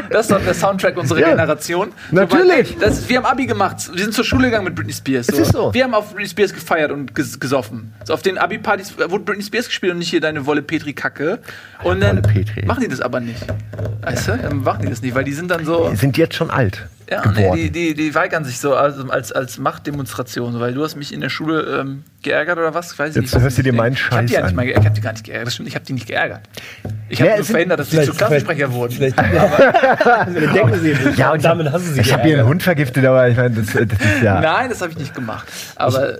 [0.09, 1.91] das ist doch der Soundtrack unserer Ja, Generation.
[2.11, 2.69] natürlich.
[2.69, 4.93] So, weil, das ist, wir haben Abi gemacht, wir sind zur Schule gegangen mit Britney
[4.93, 5.29] Spears.
[5.29, 5.73] Es ist so.
[5.73, 7.93] Wir haben auf Britney Spears gefeiert und ges gesoffen.
[8.03, 11.39] So auf den Abi-Partys wurde Britney Spears gespielt und nicht hier deine Wolle Petri-Kacke.
[11.83, 12.65] Und dann Wolle Petri.
[12.65, 13.45] machen die das aber nicht.
[14.01, 14.37] Weißt du?
[14.37, 15.89] Dann machen die das nicht, weil die sind dann so.
[15.89, 17.57] Die sind jetzt schon alt Ja, nee, geworden.
[17.57, 21.13] die, die, die weigern sich so als, als, als Machtdemonstration, so, weil du hast mich
[21.13, 22.97] in der Schule ähm, geärgert oder was?
[22.97, 23.43] Weiß ich Jetzt nicht.
[23.43, 24.55] hörst du dir meinen Ich hab die Scheiß ja nicht an.
[24.55, 24.81] mal geärgert.
[24.83, 25.47] Ich hab die gar nicht geärgert.
[25.47, 26.41] Das stimmt, ich habe die nicht geärgert.
[27.09, 28.91] Ich habe Ja, nur verhindert, dass sie zu Klassensprecher wurden.
[28.93, 29.17] Vielleicht,
[30.55, 30.95] denken sie.
[31.15, 32.47] Ja, und und damit hast du sie Ich habe geärgert.
[32.47, 34.41] Hund vergiftet, aber ich meine, das, das ist ja.
[34.41, 35.47] Nein, das habe ich nicht gemacht.
[35.75, 36.17] Aber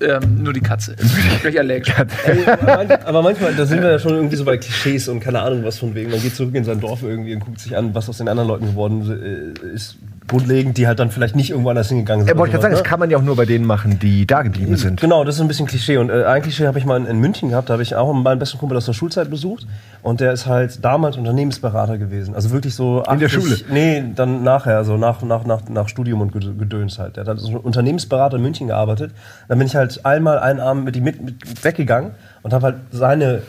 [0.00, 0.96] ähm, nur die Katze.
[1.40, 1.92] Gleich allergisch.
[3.04, 5.78] Aber manchmal, da sind wir ja schon irgendwie so bei Klischees und keine Ahnung was
[5.78, 6.10] von wegen.
[6.10, 8.48] Man geht zurück in sein Dorf irgendwie und guckt sich an, was aus den anderen
[8.48, 9.98] Leuten geworden äh, ist.
[10.28, 12.34] Grundlegend, die halt dann vielleicht nicht irgendwo anders hingegangen sind.
[12.34, 13.98] Ja, wollte ich gerade sagen, sowas, das kann man ja auch nur bei denen machen,
[13.98, 15.00] die da geblieben sind.
[15.00, 15.96] Genau, das ist ein bisschen Klischee.
[15.98, 17.68] Und äh, ein Klischee habe ich mal in, in München gehabt.
[17.68, 19.66] Da habe ich auch meinen besten Kumpel aus der Schulzeit besucht.
[20.02, 22.34] Und der ist halt damals Unternehmensberater gewesen.
[22.34, 23.02] Also wirklich so.
[23.10, 23.56] In der 80 Schule?
[23.70, 27.16] Nee, dann nachher, also nach, nach, nach, nach Studium und Ged- Gedöns halt.
[27.16, 29.12] Der hat als Unternehmensberater in München gearbeitet.
[29.48, 32.76] Dann bin ich halt einmal einen Abend mit ihm mit, mit weggegangen und habe halt
[32.90, 33.42] seine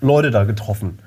[0.00, 0.98] Leute da getroffen.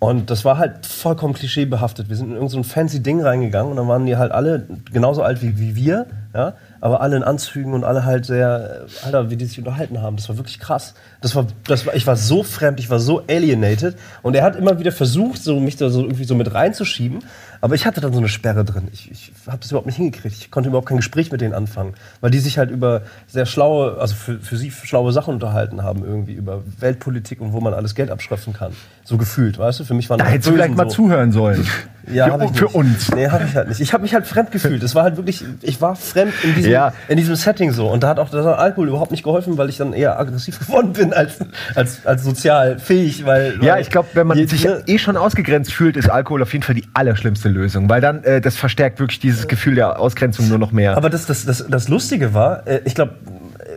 [0.00, 2.08] Und das war halt vollkommen klischeebehaftet.
[2.08, 5.22] Wir sind in irgendein so fancy Ding reingegangen und dann waren die halt alle genauso
[5.22, 9.28] alt wie, wie wir, ja, aber alle in Anzügen und alle halt sehr, äh, Alter,
[9.28, 10.16] wie die sich unterhalten haben.
[10.16, 10.94] Das war wirklich krass.
[11.20, 14.56] Das war, das war, ich war so fremd, ich war so alienated und er hat
[14.56, 17.18] immer wieder versucht, so mich da so irgendwie so mit reinzuschieben,
[17.60, 18.88] aber ich hatte dann so eine Sperre drin.
[18.92, 20.34] Ich, ich habe das überhaupt nicht hingekriegt.
[20.36, 23.98] Ich konnte überhaupt kein Gespräch mit denen anfangen, weil die sich halt über sehr schlaue,
[24.00, 27.94] also für, für sie schlaue Sachen unterhalten haben, irgendwie über Weltpolitik und wo man alles
[27.94, 28.72] Geld abschröpfen kann.
[29.04, 29.84] So gefühlt, weißt du?
[29.84, 30.94] Für mich waren Da das hättest du vielleicht mal so.
[30.96, 31.66] zuhören sollen.
[32.10, 33.14] Ja, für, hab ich für uns.
[33.14, 33.78] Nee, habe ich halt nicht.
[33.80, 34.82] Ich habe mich halt fremd gefühlt.
[34.82, 36.92] Es war halt wirklich, ich war fremd in diesem, Ja.
[37.08, 37.88] in diesem Setting so.
[37.88, 40.94] Und da hat auch hat Alkohol überhaupt nicht geholfen, weil ich dann eher aggressiv geworden
[40.94, 41.34] bin als,
[41.74, 43.26] als, als sozial fähig.
[43.26, 46.52] Weil, Ja, weil ich glaube, wenn man sich eh schon ausgegrenzt fühlt, ist Alkohol auf
[46.52, 50.48] jeden Fall die allerschlimmste Lösung, weil dann äh, das verstärkt wirklich dieses Gefühl der Ausgrenzung
[50.48, 50.96] nur noch mehr.
[50.96, 53.14] Aber das, das, das, das Lustige war, äh, ich glaube,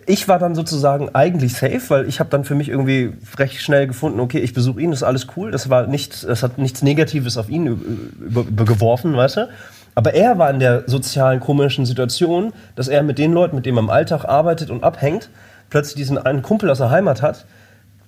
[0.05, 3.87] ich war dann sozusagen eigentlich safe, weil ich habe dann für mich irgendwie recht schnell
[3.87, 5.51] gefunden, okay, ich besuche ihn, das ist alles cool.
[5.51, 9.49] Das war nicht, das hat nichts Negatives auf ihn über, über, geworfen, weißt du?
[9.95, 13.77] Aber er war in der sozialen komischen Situation, dass er mit den Leuten, mit denen
[13.77, 15.29] er im Alltag arbeitet und abhängt,
[15.69, 17.45] plötzlich diesen einen Kumpel aus der Heimat hat,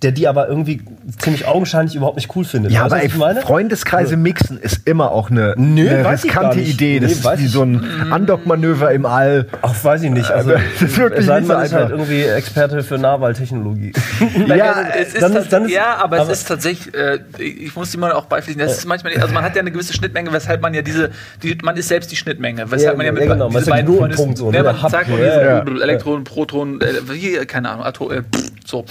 [0.01, 0.81] der die aber irgendwie
[1.17, 2.71] ziemlich augenscheinlich überhaupt nicht cool findet.
[2.71, 3.41] Ja, Weißt aber ich meine?
[3.41, 6.59] Freundeskreise mixen ist immer auch eine, Nö, eine riskante.
[6.59, 6.99] Idee.
[6.99, 7.81] Das Nee, ist wie so ein
[8.13, 9.47] Undock-Manöver im All.
[9.61, 10.29] Ach, weiß ich nicht.
[10.29, 11.97] Also, das ist wirklich es sei denn, nicht so man ist halt einfach.
[11.97, 13.93] irgendwie Experte für Nahwahltechnologie.
[14.55, 17.19] Ja, es ist dann tats- ist- dann ist- ja, aber, aber- es ist tatsächlich, äh,
[17.39, 19.71] ich muss die mal auch beipflichten, das ist manchmal nicht, also man hat ja eine
[19.71, 21.09] gewisse Schnittmenge, weshalb man ja diese,
[21.41, 23.71] die, man ist selbst die Schnittmenge, weshalb Ja, man ja ja, mit genau, man diese
[23.71, 25.59] beiden Freundes, so, ne, ja, man Hub sagt ja, ja.
[25.81, 28.85] Elektronen, Protonen, äh, keine Ahnung, Atom, äh, pff, so.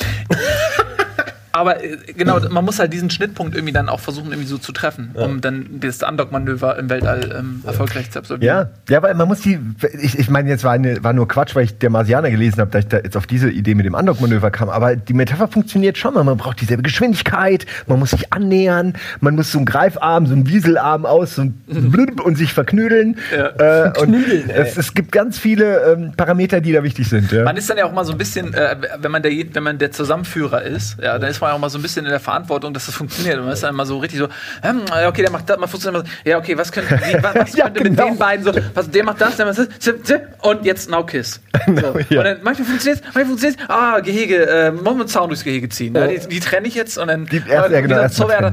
[1.54, 4.72] Aber äh, genau, man muss halt diesen Schnittpunkt irgendwie dann auch versuchen, irgendwie so zu
[4.72, 8.68] treffen, um dann das Undock-Manöver im Weltall ähm, erfolgreich zu absolvieren.
[8.88, 9.60] Ja, ja, weil man muss die.
[10.02, 12.72] Ich, ich meine, jetzt war, eine, war nur Quatsch, weil ich der Marsianer gelesen habe,
[12.72, 14.68] dass ich da jetzt auf diese Idee mit dem Undock-Manöver kam.
[14.68, 16.24] Aber die Metapher funktioniert schon mal.
[16.24, 20.48] Man braucht dieselbe Geschwindigkeit, man muss sich annähern, man muss so einen Greifarm, so einen
[20.48, 23.16] Wieselarm aus so ein blub und sich verknüdeln.
[23.32, 23.90] Ja.
[23.90, 24.14] Äh, und
[24.48, 27.30] es, es gibt ganz viele ähm, Parameter, die da wichtig sind.
[27.30, 27.44] Ja.
[27.44, 29.78] Man ist dann ja auch mal so ein bisschen, äh, wenn man der, wenn man
[29.78, 32.20] der Zusammenführer ist, ja, dann ist man ja auch mal so ein bisschen in der
[32.20, 33.38] Verantwortung, dass das funktioniert.
[33.38, 34.28] Und man ist dann mal so richtig so,
[34.62, 37.34] hm, okay, der macht das, man funktioniert immer so, ja, okay, was könnte, wie, was,
[37.34, 38.08] was Ja, könnte mit genau.
[38.08, 41.04] den beiden so, was, der macht das, der macht das, zip, zip, und jetzt Now
[41.04, 41.40] Kiss.
[41.66, 41.98] So.
[42.10, 42.18] ja.
[42.18, 45.44] Und dann manchmal funktioniert es, manchmal funktioniert es, ah, Gehege, äh, wir einen Zaun durchs
[45.44, 45.94] Gehege ziehen.
[45.94, 48.52] Ja, die, die trenne ich jetzt und dann Die erst- ja, genau, so, wer,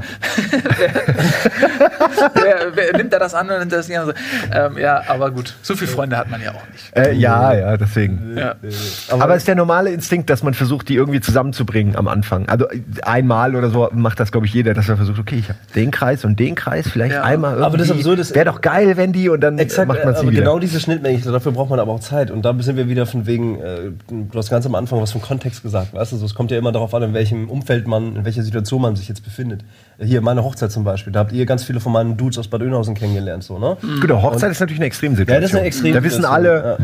[2.34, 4.06] wer, wer, nimmt er das an und nimmt das nicht an?
[4.06, 4.12] So.
[4.52, 6.96] Ähm, ja, aber gut, so viele Freunde hat man ja auch nicht.
[6.96, 8.36] Äh, ja, ja, deswegen.
[8.36, 8.54] Ja.
[9.08, 12.48] Aber, es ist der normale Instinkt, dass man versucht, die irgendwie zusammenzubringen am Anfang.
[12.48, 12.66] Also
[13.02, 15.90] einmal oder so macht das, glaube ich, jeder, dass er versucht, okay, ich habe den
[15.90, 17.22] Kreis und den Kreis, vielleicht Ja.
[17.22, 17.66] einmal irgendwie.
[17.66, 20.22] Aber das Absurde ist- Wäre doch geil, wenn die und dann Exakt, macht man sie
[20.28, 20.40] wieder.
[20.42, 22.30] genau diese Schnittmenge, dafür braucht man aber auch Zeit.
[22.30, 25.22] Und da sind wir wieder von wegen, äh, du hast ganz am Anfang was vom
[25.22, 28.16] Kontext gesagt, weißt du, so, es kommt ja immer darauf an, in welchem Umfeld man,
[28.16, 29.64] in welcher Situation man sich jetzt befindet.
[30.02, 32.62] Hier, meine Hochzeit zum Beispiel, da habt ihr ganz viele von meinen Dudes aus Bad
[32.62, 33.76] Oeynhausen kennengelernt, so, ne?
[34.00, 35.34] Genau, Hochzeit ist natürlich eine Extremsituation.
[35.34, 36.78] Ja, das ist eine Da wissen Extremsituation, alle,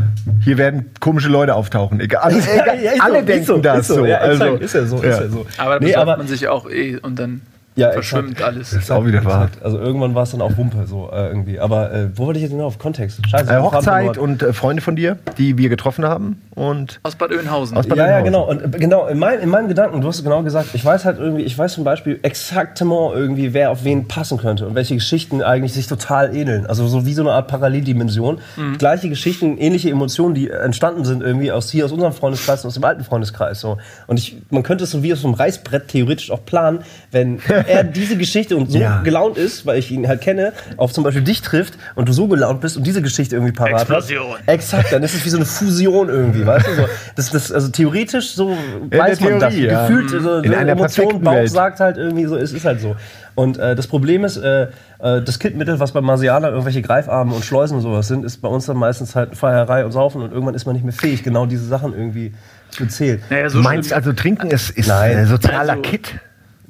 [0.45, 2.01] hier werden komische Leute auftauchen.
[2.01, 3.95] Egal, egal Ja, ist alle so, denken ist so, das ist so.
[3.95, 4.07] so.
[4.07, 5.47] Ja, also, ist ja so, ist ja so.
[5.59, 7.43] Aber dann nee, aber, man sich auch eh und dann
[7.79, 8.49] Ja, verschwimmt exakt.
[8.55, 8.73] alles.
[8.73, 9.49] ist auch wieder wahr.
[9.63, 11.59] Also irgendwann war es dann auch Wumpe, so äh, irgendwie.
[11.61, 13.21] Aber äh, wo wollte ich jetzt genau auf Kontext?
[13.29, 13.53] Scheiße.
[13.53, 16.41] Äh, Hochzeit und äh, Freunde von dir, die wir getroffen haben.
[16.55, 17.77] Und Aus Bad Oeynhausen.
[17.77, 18.33] Aus Bad Ja, ja, Oeynhausen.
[18.33, 18.49] genau.
[18.49, 21.19] Und äh, genau, in, mein, in meinen Gedanken, du hast genau gesagt, ich weiß halt
[21.19, 25.43] irgendwie, ich weiß zum Beispiel exaktement irgendwie, wer auf wen passen könnte und welche Geschichten
[25.43, 26.67] eigentlich sich total ähneln.
[26.67, 28.39] Also so wie so eine Art Paralleldimension.
[28.57, 28.79] Mhm.
[28.79, 32.75] Gleiche Geschichten, ähnliche Emotionen, die entstanden sind irgendwie aus hier, aus unserem Freundeskreis und aus
[32.75, 33.61] dem alten Freundeskreis.
[33.61, 33.79] So.
[34.07, 36.81] Und ich, man könnte es so wie aus einem Reißbrett theoretisch auch planen,
[37.13, 37.39] wenn
[37.69, 39.03] er diese Geschichte und so Ja.
[39.03, 42.27] gelaunt ist, weil ich ihn halt kenne, auf zum Beispiel dich trifft und du so
[42.29, 44.33] gelaunt bist und diese Geschichte irgendwie parat Explosion.
[44.39, 44.49] hast.
[44.49, 46.75] Exakt, dann ist es wie so eine Fusion irgendwie, weißt du?
[46.75, 48.57] So, das, das, also theoretisch so
[48.91, 49.57] der weiß man das.
[49.57, 49.87] Ja.
[49.87, 51.51] Gefühlt, so, In einer Emotion, Bauch Welt.
[51.51, 52.97] sagt halt irgendwie so, es ist halt so.
[53.35, 54.63] Und äh, das Problem ist, äh,
[54.99, 58.49] äh, das Kittmittel, was bei Marsianer irgendwelche Greifarme und Schleusen und sowas sind, ist bei
[58.49, 61.47] uns dann meistens halt Feierei und Saufen und irgendwann ist man nicht mehr fähig, genau
[61.47, 62.33] diese Sachen irgendwie
[62.71, 63.23] zu zählen.
[63.31, 65.27] Naja, du meinst also, Trinken ist, ist Nein.
[65.27, 66.15] sozialer Also- Kit?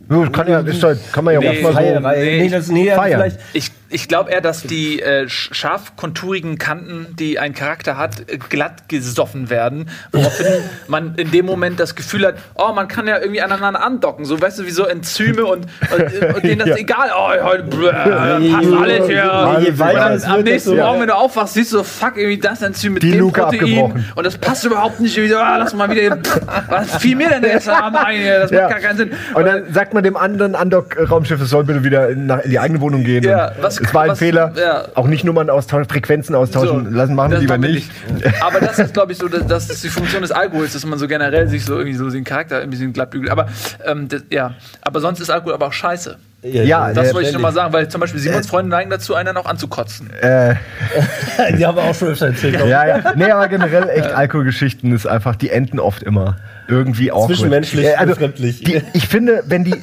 [0.08, 2.08] Kann, ja, ist halt, kann man ja Nee, auch mal so.
[2.08, 3.20] Nee, nee, das, nee, feiern.
[3.20, 3.40] vielleicht.
[3.52, 8.20] Ich, ich glaube eher, dass die äh, sch- scharf konturigen Kanten, die ein Charakter hat,
[8.30, 10.46] äh, glatt gesoffen werden, woraufhin
[10.88, 14.40] man in dem Moment das Gefühl hat, oh, man kann ja irgendwie aneinander andocken, so
[14.40, 16.76] weißt du, wie so Enzyme und, und, und denen das Ja.
[16.76, 19.58] egal, oh, heute bläh, passt alles hier.
[19.62, 23.02] je weiter am nächsten Morgen, wenn du aufwachst, siehst du, fuck, irgendwie das Enzym mit
[23.02, 26.18] Die dem Luke Protein und das passt überhaupt nicht, so, ah, lass mal wieder,
[26.68, 28.68] was fiel mir denn gestern Abend ein, das macht Ja.
[28.68, 29.10] gar keinen Sinn.
[29.34, 32.58] Und dann sagt man dem anderen Andock-Raumschiff, es soll bitte wieder in, nach, in die
[32.58, 33.22] eigene Wohnung gehen.
[33.24, 34.52] Ja, Und es war ein was- Fehler.
[34.56, 34.84] ja.
[34.94, 37.90] Auch nicht Nummern austauschen, Frequenzen austauschen So, lassen, machen wir das lieber nicht.
[38.40, 40.98] Aber das ist, glaube ich, so, dass, das ist die Funktion des Alkohols, dass man
[40.98, 43.30] so generell sich so irgendwie so den Charakter ein bisschen glatt bügelt.
[43.30, 43.48] Aber
[43.84, 46.16] ähm, das, ja, aber sonst ist Alkohol aber auch scheiße.
[46.42, 49.14] Ja, Das äh, wollte ich nur mal sagen, weil zum Beispiel Simons Freunde neigen dazu,
[49.16, 50.08] einen auch anzukotzen.
[50.20, 50.54] Äh,
[51.58, 52.60] Die haben wir auch schon öfter erzählt.
[52.64, 53.12] ja, ja.
[53.16, 56.36] Nee, aber generell echt Alkoholgeschichten ist einfach, die enden oft immer
[56.68, 57.28] irgendwie awkward.
[57.28, 58.62] Zwischenmenschlich, Äh, also, befremdlich.
[58.62, 59.74] die, ich finde, wenn die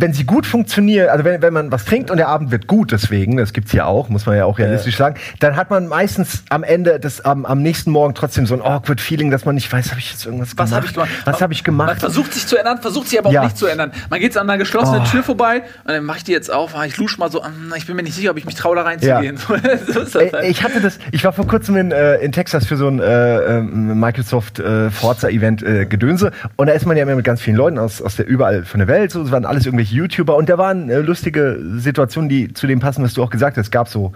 [0.00, 2.92] wenn sie gut funktionieren, also wenn, wenn man was trinkt und der Abend wird gut,
[2.92, 6.44] deswegen, das gibt's ja auch, muss man ja auch realistisch sagen, dann hat man meistens
[6.50, 9.72] am Ende des, am, am nächsten Morgen trotzdem so ein awkward Feeling, dass man nicht
[9.72, 10.72] weiß, habe ich jetzt irgendwas Was gemacht?
[10.74, 11.10] habe ich gemacht?
[11.24, 12.00] Was habe ich Man gemacht?
[12.00, 13.44] versucht sich zu ändern, versucht sich aber auch Ja.
[13.44, 13.92] nicht zu ändern.
[14.10, 15.10] Man geht an einer geschlossenen Oh.
[15.10, 17.50] Tür vorbei und dann mache ich die jetzt auf, ah, ich lusch mal so, ah,
[17.76, 19.36] ich bin mir nicht sicher, ob ich mich traue, da reinzugehen.
[20.06, 20.44] so Ey, halt.
[20.44, 23.58] Ich hatte das, ich war vor kurzem in, äh, in Texas für so ein äh,
[23.58, 27.56] ähm, Microsoft äh, Forza-Event äh, Gedönse und da ist man ja immer mit ganz vielen
[27.56, 30.48] Leuten aus, aus der überall von der Welt, so, es waren alles irgendwelche YouTuber und
[30.48, 33.66] da waren äh, lustige Situationen, die zu dem passen, was du auch gesagt hast.
[33.66, 34.12] Es gab so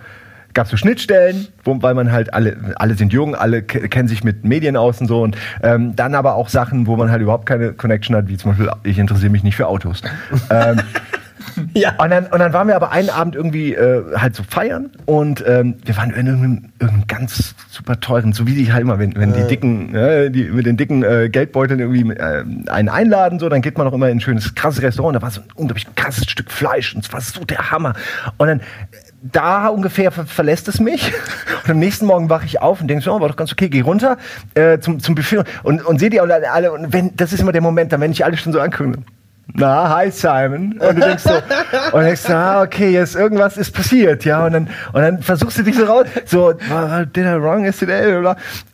[0.54, 4.22] gab so Schnittstellen, wo, weil man halt alle, alle sind jung, alle ke- kennen sich
[4.22, 7.46] mit Medien aus und so und ähm, dann aber auch Sachen, wo man halt überhaupt
[7.46, 10.02] keine Connection hat, wie zum Beispiel, ich interessiere mich nicht für Autos.
[10.50, 10.80] ähm,
[11.74, 11.94] Ja.
[11.98, 15.42] Und dann, und dann waren wir aber einen Abend irgendwie äh, halt so feiern und
[15.46, 19.14] ähm, wir waren in irgendeinem, irgendeinem ganz super teuren, so wie die halt immer, wenn,
[19.16, 23.48] wenn die dicken, äh, die mit den dicken äh, Geldbeuteln irgendwie äh, einen einladen, so,
[23.48, 25.16] dann geht man auch immer in ein schönes, krasses Restaurant.
[25.16, 27.94] Da war so ein unglaublich krasses Stück Fleisch und es war so der Hammer.
[28.36, 28.60] Und dann
[29.22, 31.12] da ungefähr ver verlässt es mich.
[31.64, 33.68] Und am nächsten Morgen wache ich auf und denke so, oh, war doch ganz okay,
[33.68, 34.18] geh runter
[34.54, 36.72] äh, zum, zum Buffet und, und sehe die alle, alle.
[36.72, 39.04] Und wenn, das ist immer der Moment, dann wenn ich alle schon so angucken.
[39.54, 40.78] Na, hi Simon.
[40.78, 41.34] Und du denkst so,
[41.92, 44.46] und denkst so, ah, okay, jetzt irgendwas ist passiert, ja.
[44.46, 48.16] Und dann, und dann versuchst du dich so raus, so, did I wrong yesterday?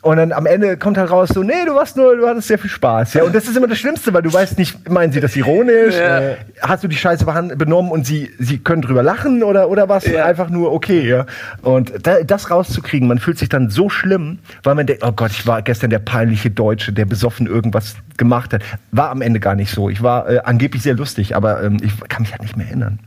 [0.02, 2.58] Und dann am Ende kommt halt raus, so, nee, du warst nur, du hattest sehr
[2.58, 3.24] viel Spaß, ja.
[3.24, 5.96] Und das ist immer das Schlimmste, weil du weißt nicht, meinen sie das ironisch?
[5.96, 6.20] Ja.
[6.20, 7.24] Äh, Hast du die Scheiße
[7.56, 10.06] benommen und sie, sie können drüber lachen oder, oder was?
[10.06, 10.24] Ja.
[10.26, 11.26] Einfach nur okay, ja.
[11.62, 15.32] Und da, das rauszukriegen, man fühlt sich dann so schlimm, weil man denkt, oh Gott,
[15.32, 18.62] ich war gestern der peinliche Deutsche, der besoffen irgendwas gemacht hat.
[18.92, 19.88] War am Ende gar nicht so.
[19.88, 22.98] Ich war äh, angeblich sehr lustig, aber ähm, ich kann mich halt nicht mehr erinnern.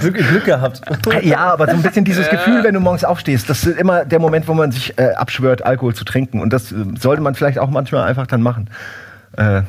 [0.00, 0.80] Glück, Glück gehabt.
[1.22, 4.18] ja, aber so ein bisschen dieses Gefühl, wenn du morgens aufstehst, das ist immer der
[4.18, 6.40] Moment, wo man sich äh, abschwört, Alkohol zu trinken.
[6.40, 8.68] Und das äh, sollte man vielleicht auch manchmal einfach dann machen.
[9.36, 9.62] Äh,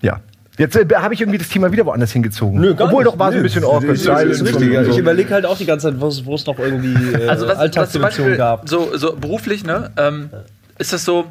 [0.00, 0.20] ja.
[0.58, 2.76] Jetzt äh, habe ich irgendwie das Thema wieder woanders hingezogen.
[2.78, 3.98] Obwohl doch war so ein bisschen awkward.
[3.98, 4.56] Silent richtig.
[4.56, 4.98] und Ich so.
[4.98, 7.54] überlege halt auch die ganze Zeit, wo es es noch irgendwie äh, Also was, was
[7.54, 8.68] zum Alltagssituationen Beispiel gab.
[8.68, 10.30] so, so beruflich, ne, ähm,
[10.78, 11.26] ist das so,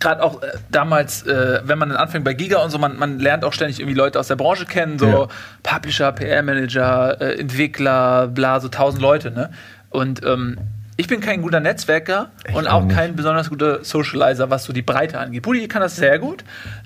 [0.00, 3.18] gerade auch äh, damals, äh, wenn man dann anfängt bei Giga und so, man, man
[3.18, 5.28] lernt auch ständig irgendwie Leute aus der Branche kennen, so Ja.
[5.62, 9.50] Publisher, PR-Manager, äh, Entwickler, bla, so tausend Leute, ne?
[9.90, 10.58] Und ähm,
[10.98, 12.94] ich bin kein guter Netzwerker und auch nicht.
[12.96, 15.42] kein besonders guter Socializer, was so die Breite angeht.
[15.42, 16.42] Budi kann das sehr gut,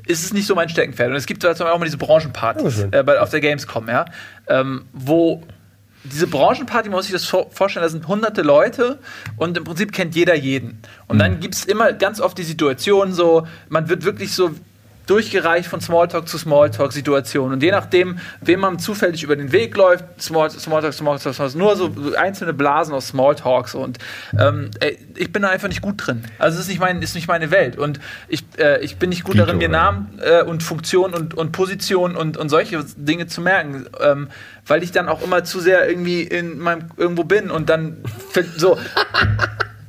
[0.07, 1.11] ist es nicht so mein Steckenpferd.
[1.11, 4.05] Und es gibt zum Beispiel auch mal diese Branchenpartys äh, bei, auf der Gamescom, ja,
[4.49, 5.43] ähm, wo
[6.05, 8.99] diese Branchenparty, man muss sich das vor- vorstellen, da sind hunderte Leute
[9.37, 10.81] und im Prinzip kennt jeder jeden.
[11.09, 14.51] Und dann gibt es immer ganz oft die Situation so, man wird wirklich so
[15.11, 17.55] durchgereicht von Smalltalk zu Smalltalk-Situationen.
[17.55, 21.77] Und je nachdem, wem man zufällig über den Weg läuft, Small, Smalltalk, Smalltalk, Smalltalk, nur
[21.77, 23.75] so einzelne Blasen aus Smalltalks.
[23.75, 23.99] Und
[24.39, 24.71] ähm,
[25.17, 26.25] ich bin da einfach nicht gut drin.
[26.39, 27.77] Also es ist nicht, mein, ist nicht meine Welt.
[27.77, 29.69] Und ich, äh, ich bin nicht gut Dito, darin, mir?
[29.69, 34.29] Namen äh, und Funktion und, und Position und, und solche Dinge zu merken, ähm,
[34.67, 37.97] weil ich dann auch immer zu sehr irgendwie in meinem irgendwo bin und dann
[38.57, 38.79] so.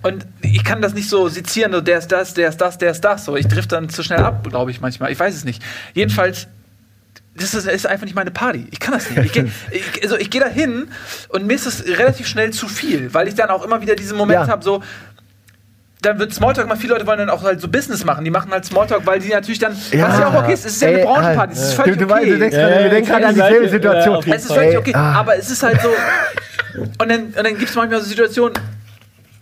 [0.04, 2.92] Und ich kann das nicht so sezieren, so der ist das, der ist das, der
[2.92, 3.26] ist das.
[3.26, 5.12] So, ich drift dann zu schnell ab, glaube ich manchmal.
[5.12, 5.62] Ich weiß es nicht.
[5.94, 6.48] Jedenfalls,
[7.36, 8.68] das ist, ist einfach nicht meine Party.
[8.72, 9.24] Ich kann das nicht.
[9.26, 10.88] Ich, geh- ich, also ich gehe da hin
[11.30, 14.18] und mir ist das relativ schnell zu viel, weil ich dann auch immer wieder diesen
[14.18, 14.48] Moment Ja.
[14.48, 14.82] habe, so,
[16.02, 18.26] dann wird Smalltalk mal, viele Leute wollen dann auch halt so Business machen.
[18.26, 20.10] Die machen halt Smalltalk, weil die natürlich dann, Ja.
[20.10, 22.10] was ja auch okay ist, es ist ja eine Branchenparty, es ist völlig du, du,
[22.10, 22.32] weißt, okay.
[22.32, 24.24] du denkst, Ja, gerade- ja, wir denken ja, gerade an dieselbe Situation.
[24.34, 25.14] Es ist völlig Ey, okay, ah.
[25.20, 25.90] aber es ist halt so.
[26.98, 28.54] Und dann, und dann gibt es manchmal so Situationen.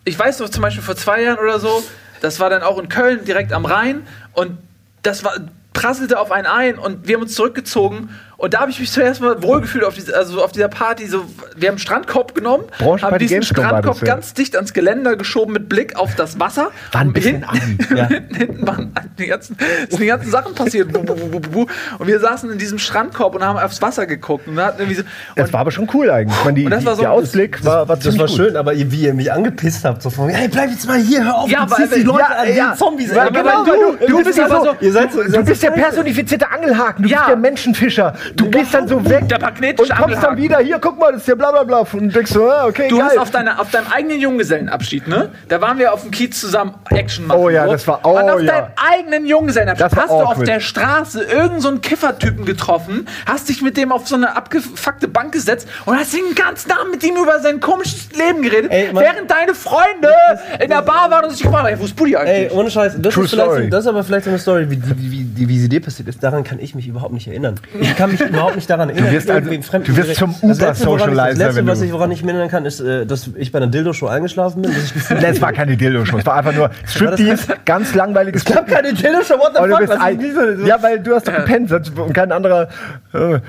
[0.06, 1.84] Ich weiß noch zum Beispiel vor zwei Jahren oder so,
[2.22, 4.58] das war dann auch in Köln direkt am Rhein und
[5.04, 5.34] das war
[5.74, 8.10] prasselte auf einen ein und wir haben uns zurückgezogen
[8.40, 11.08] und da habe ich mich zuerst mal wohlgefühlt auf, diese, also auf dieser Party.
[11.08, 11.26] So,
[11.56, 14.16] wir haben einen Strandkorb genommen, Branchenparty haben diesen Gamescom Strandkorb das, ja.
[14.16, 16.72] ganz dicht ans Geländer geschoben mit Blick auf das Wasser.
[16.94, 18.08] War ein bisschen hinten, Ja.
[18.08, 19.58] hinten, hinten waren die ganzen,
[19.90, 20.96] sind die ganzen Sachen passiert.
[20.96, 24.48] Und wir saßen in diesem Strandkorb und haben aufs Wasser geguckt.
[24.48, 25.04] Und, hatten irgendwie so,
[25.36, 26.38] Das war aber schon cool eigentlich.
[26.40, 28.36] Ich meine, die, Und das war so- der Ausblick war, war Das war gut.
[28.36, 31.26] schön, aber ihr, wie ihr mich angepisst habt, so von, hey, bleib jetzt mal hier,
[31.26, 32.76] hör auf, Ja, du aber- ziehst die Leute ja, an, wie ja.
[32.76, 33.14] Zombies.
[33.14, 35.32] Ja, genau, Aber weil du- du bist ja aber so- ihr seid so, ihr Du
[35.32, 38.14] seid bist so der personifizierte Angelhaken, du bist der Menschenfischer.
[38.36, 41.22] Du gehst dann so weg Der magnetische und kommst dann wieder, hier, guck mal, das
[41.22, 41.86] ist der blablabla.
[41.94, 43.08] Und denkst so, ah, okay, Du geil.
[43.10, 45.30] hast auf, deine, auf deinem eigenen Junggesellenabschied, ne?
[45.48, 47.40] Da waren wir auf dem Kiez zusammen Action machen.
[47.40, 47.72] Oh ja, so.
[47.72, 48.52] das war- oh Und auf ja.
[48.54, 50.48] deinem eigenen Junggesellenabschied Das hast du auf awkward.
[50.48, 55.08] der Straße irgendeinen so einen Kiffertypen getroffen, hast dich mit dem auf so eine abgefuckte
[55.08, 58.90] Bank gesetzt und hast den ganzen Abend mit ihm über sein komisches Leben geredet, Ey,
[58.94, 60.12] während deine Freunde
[60.60, 62.52] in der Bar waren und sich gefragt haben, ey, wo ist Buddy Ey, eigentlich?
[62.54, 63.70] ohne Scheiß, das True ist, vielleicht, story.
[63.70, 66.24] das ist aber vielleicht so eine Story, wie, wie, die, wie sie dir passiert ist.
[66.24, 67.56] Daran kann ich mich überhaupt nicht erinnern.
[67.80, 69.12] Ich kann mich überhaupt nicht daran erinnern.
[69.12, 72.22] wirst also- du wirst zum Das ich- Uber-Socializer, Das Letzte, was du- ich, woran ich
[72.24, 74.72] mich erinnern kann, ist, äh, dass ich bei einer Dildo-Show eingeschlafen bin.
[74.72, 78.94] Ich es war keine Dildo-Show, es war einfach nur Striptease, ganz langweiliges Ich hab keine
[78.94, 79.90] Dildo-Show, what the du fuck?
[79.90, 80.20] Was ein,
[80.60, 82.68] so- ja, weil du hast doch gepennt und kein anderer.
[83.14, 83.40] Äh,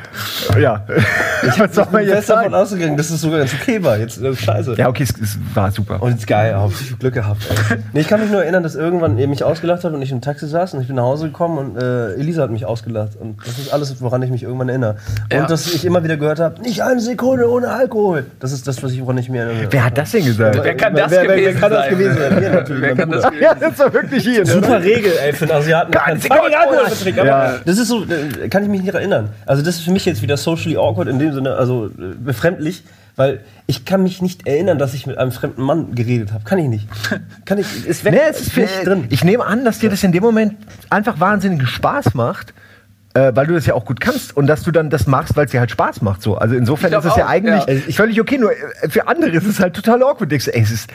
[0.60, 0.84] ja.
[1.58, 3.96] Was soll man Ich bin jetzt davon ausgegangen, dass es sogar ganz okay war.
[3.98, 4.74] Jetzt, äh, scheiße.
[4.76, 6.02] Ja, okay, es, es war super.
[6.02, 7.42] Und geil, ich hab Glück gehabt.
[7.92, 10.20] Nee, ich kann mich nur erinnern, dass irgendwann ihr mich ausgelacht habt und ich im
[10.20, 13.16] Taxi saß und ich bin nach Hause gekommen und äh, Elisa hat mich ausgelacht.
[13.18, 14.96] Und das ist alles, woran ich mich irgendwann erinnere.
[15.24, 15.46] Und Ja.
[15.46, 18.26] dass ich immer wieder gehört habe, nicht eine Sekunde ohne Alkohol.
[18.40, 19.66] Das ist das, was ich, woran ich mich erinnere.
[19.70, 20.60] Wer hat das denn gesagt?
[20.62, 21.90] Wer kann das wer, wer, wer gewesen kann das sein?
[21.98, 22.40] gewesen sein?
[22.40, 24.46] Wir natürlich, Wer mein kann das gewesen Ja, das ist doch wirklich hier.
[24.46, 25.90] Super Regel, ey, für einen Asiaten.
[25.92, 27.20] Keine Kein Sekunde Alkohol trinken.
[27.20, 27.54] Aber Ja.
[27.64, 29.30] Das ist so, äh, kann ich mich nicht erinnern.
[29.46, 32.84] Also das ist für mich jetzt wieder socially awkward in dem Sinne, also äh, befremdlich,
[33.16, 36.44] weil ich kann mich nicht erinnern, dass ich mit einem fremden Mann geredet habe.
[36.44, 36.88] Kann ich nicht.
[37.44, 39.04] Kann ich, ist weg, Nee, es ist nicht drin.
[39.10, 40.54] Ich nehme an, dass dir das in dem Moment
[40.88, 42.54] einfach wahnsinnigen Spaß macht.
[43.12, 45.46] Äh, weil du das ja auch gut kannst und dass du dann das machst, weil
[45.46, 46.22] es dir halt Spaß macht.
[46.22, 46.36] So.
[46.36, 47.92] Also insofern ist es ja eigentlich ja.
[47.92, 48.38] völlig okay.
[48.38, 50.30] Nur äh, für andere ist es halt total awkward.
[50.30, 50.90] Denkst du, ey, es ist,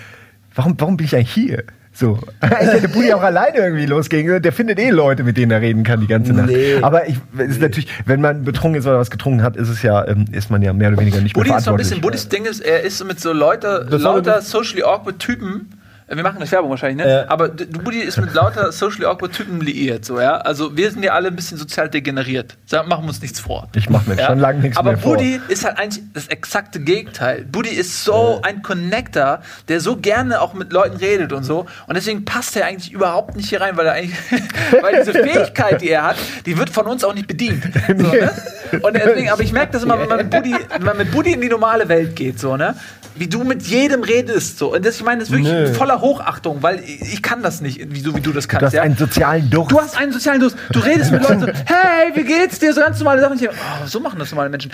[0.54, 1.63] warum, warum bin ich eigentlich hier?
[1.95, 2.19] So.
[2.43, 4.41] Ich hätte Budi auch alleine irgendwie losgehen.
[4.41, 6.47] Der findet eh Leute, mit denen er reden kann die ganze Nacht.
[6.47, 6.78] Nee.
[6.82, 10.06] Aber ich, ist natürlich, wenn man betrunken ist oder was getrunken hat, ist es ja,
[10.08, 12.01] ähm, ist man ja mehr oder weniger nicht Buddy mehr ist so ein verantwortlich.
[12.01, 15.69] bisschen, Buddys Ding ist, er ist mit so Leute, lauter socially awkward Typen.
[16.07, 17.11] Äh, Wir machen nicht Werbung wahrscheinlich, ne?
[17.11, 17.29] Ja.
[17.29, 20.37] Aber Buddy ist mit lauter socially awkward Typen liiert, so, ja?
[20.37, 22.57] Also wir sind ja alle ein bisschen sozial degeneriert.
[22.65, 23.67] Sag, machen wir uns nichts vor.
[23.75, 25.15] Ich mach mir schon lange nichts Aber mehr vor.
[25.15, 27.45] Buddy ist halt eigentlich das exakte Gegenteil.
[27.45, 31.65] Buddy ist so ein Connector, der so gerne auch mit Leuten redet und so.
[31.87, 34.17] Und deswegen passt er eigentlich überhaupt nicht hier rein, weil er eigentlich,
[34.81, 37.63] weil diese Fähigkeit, die er hat, die wird von uns auch nicht bedient.
[37.87, 38.31] So, ne?
[38.81, 41.33] Und deswegen, aber ich merke das immer, wenn man mit Buddy, wenn man mit Buddy
[41.33, 42.75] in die normale Welt geht, so, ne?
[43.17, 44.73] Wie du mit jedem redest, so.
[44.73, 45.73] Und das, ich meine, das ist wirklich Nö.
[45.73, 48.62] voller Hochachtung, weil ich, ich kann das nicht, wie so wie du das kannst.
[48.62, 48.82] Du hast ja?
[48.82, 49.71] einen sozialen Durst.
[49.71, 50.58] Du hast einen sozialen Durst.
[50.71, 52.73] Du redest mit Leuten so, hey, wie geht's dir?
[52.73, 53.38] So ganz normale Sachen.
[53.38, 54.71] Denke, oh, so machen das normale Menschen.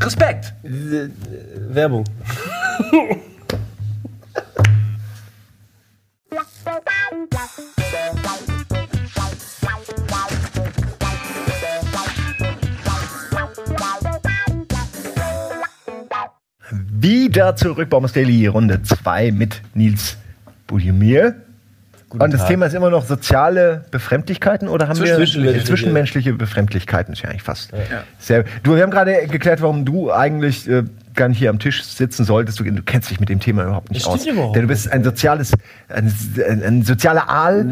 [0.00, 0.52] Respekt.
[0.62, 2.04] Werbung.
[17.00, 20.16] Wieder zurück bei Daily, Runde 2 mit Nils
[20.66, 21.36] Budimir.
[22.08, 22.48] Und das Tag.
[22.48, 25.64] Thema ist immer noch soziale Befremdlichkeiten oder haben wir Zwischenmenschliche.
[25.64, 27.12] zwischenmenschliche Befremdlichkeiten?
[27.12, 27.70] Ist ja eigentlich fast.
[28.18, 30.84] Sehr, du, wir haben gerade geklärt, warum du eigentlich äh,
[31.18, 32.58] gar nicht hier am Tisch sitzen solltest.
[32.58, 34.26] Du, du kennst dich mit dem Thema überhaupt nicht aus.
[34.26, 35.52] überhaupt Denn du bist ein soziales,
[35.88, 36.10] ein,
[36.48, 37.66] ein, ein sozialer Aal,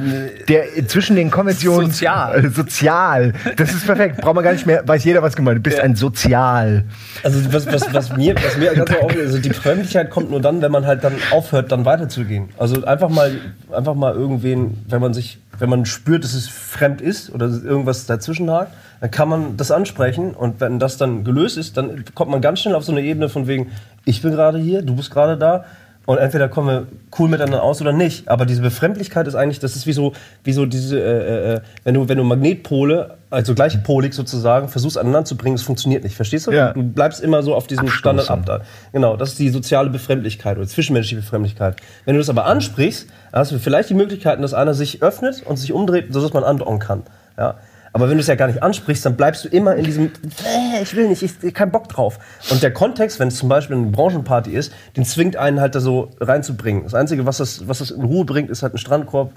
[0.49, 2.45] der zwischen den Konventionen Sozial.
[2.45, 3.33] Äh, sozial.
[3.57, 4.21] Das ist perfekt.
[4.21, 4.87] Braucht man gar nicht mehr.
[4.87, 5.59] Weiß jeder, was gemeint.
[5.59, 5.65] ist.
[5.65, 6.85] Du bist ein Sozial.
[7.23, 10.61] Also was, was, was mir, was mir ganz auch, also die Fremdlichkeit kommt nur dann,
[10.61, 12.49] wenn man halt dann aufhört, dann weiterzugehen.
[12.59, 13.33] Also einfach mal,
[13.73, 18.07] einfach mal irgendwen, wenn man sich, wenn man spürt, dass es fremd ist oder irgendwas
[18.07, 22.31] dazwischen hakt, dann kann man das ansprechen und wenn das dann gelöst ist, dann kommt
[22.31, 23.71] man ganz schnell auf so eine Ebene von wegen,
[24.05, 25.65] ich bin gerade hier, du bist gerade da.
[26.07, 26.87] Und entweder kommen wir
[27.19, 28.29] cool miteinander aus oder nicht.
[28.29, 30.13] Aber diese Befremdlichkeit ist eigentlich, das ist wie so,
[30.45, 35.25] wie so diese, äh, äh, wenn du, wenn du Magnetpole, also gleichpolig sozusagen, versuchst aneinander
[35.25, 36.15] zu bringen, es funktioniert nicht.
[36.15, 36.53] Verstehst du?
[36.53, 36.73] Ja.
[36.73, 37.99] Du bleibst immer so auf diesem Abstoßen.
[37.99, 38.47] Standard ab.
[38.47, 38.61] da.
[38.93, 41.77] Genau, das ist die soziale Befremdlichkeit oder zwischenmenschliche Befremdlichkeit.
[42.05, 45.43] Wenn du das aber ansprichst, dann hast du vielleicht die Möglichkeiten, dass einer sich öffnet
[45.45, 47.03] und sich umdreht, sodass man andocken kann.
[47.37, 47.57] Ja.
[47.97, 50.11] Aber wenn du es ja gar nicht ansprichst, dann bleibst du immer in diesem,
[50.45, 52.19] äh, ich will nicht, ich, ich kein Bock drauf.
[52.51, 55.81] Und der Kontext, wenn es zum Beispiel eine Branchenparty ist, den zwingt einen halt da
[55.81, 56.83] so reinzubringen.
[56.83, 59.33] Das Einzige, was das, was das in Ruhe bringt, ist halt ein Strandkorb,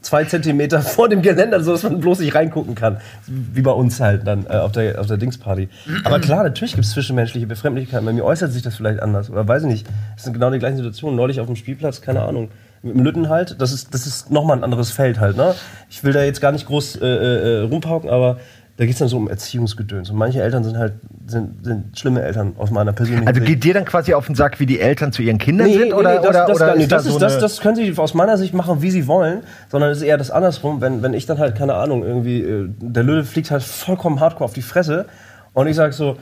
[0.00, 3.00] zwei Zentimeter vor dem Geländer, sodass man bloß nicht reingucken kann.
[3.28, 5.68] Wie bei uns halt dann äh, auf der, auf der Dingsparty.
[6.02, 8.04] Aber klar, natürlich gibt es zwischenmenschliche Befremdlichkeiten.
[8.04, 9.30] Bei mir äußert sich das vielleicht anders.
[9.30, 9.86] Oder weiß ich nicht.
[10.16, 11.14] Das sind genau die gleichen Situationen.
[11.14, 12.48] Neulich auf dem Spielplatz, keine Ahnung.
[12.82, 15.36] Mit dem Lütten halt, das ist, das ist nochmal ein anderes Feld halt.
[15.36, 15.54] Ne?
[15.90, 18.38] Ich will da jetzt gar nicht groß äh, äh, rumpauken, aber
[18.78, 20.08] da geht es dann so um Erziehungsgedöns.
[20.08, 20.94] Und manche Eltern sind halt
[21.26, 23.52] sind, sind schlimme Eltern aus meiner persönlichen Also Sicht.
[23.52, 25.92] geht dir dann quasi auf den Sack, wie die Eltern zu ihren Kindern sind?
[25.92, 26.84] Oder, das, oder, das, oder gar nicht.
[26.84, 28.90] ist da das, so ist, das, eine- das können sie aus meiner Sicht machen, wie
[28.90, 32.02] sie wollen, sondern es ist eher das andersrum, wenn, wenn ich dann halt, keine Ahnung,
[32.02, 35.04] irgendwie, äh, der Löwe fliegt halt vollkommen hardcore auf die Fresse
[35.52, 36.16] und ich sag so,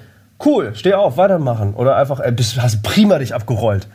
[0.44, 1.75] cool, steh auf, weitermachen.
[1.75, 3.87] Oder einfach, ey, bist, hast prima dich abgerollt.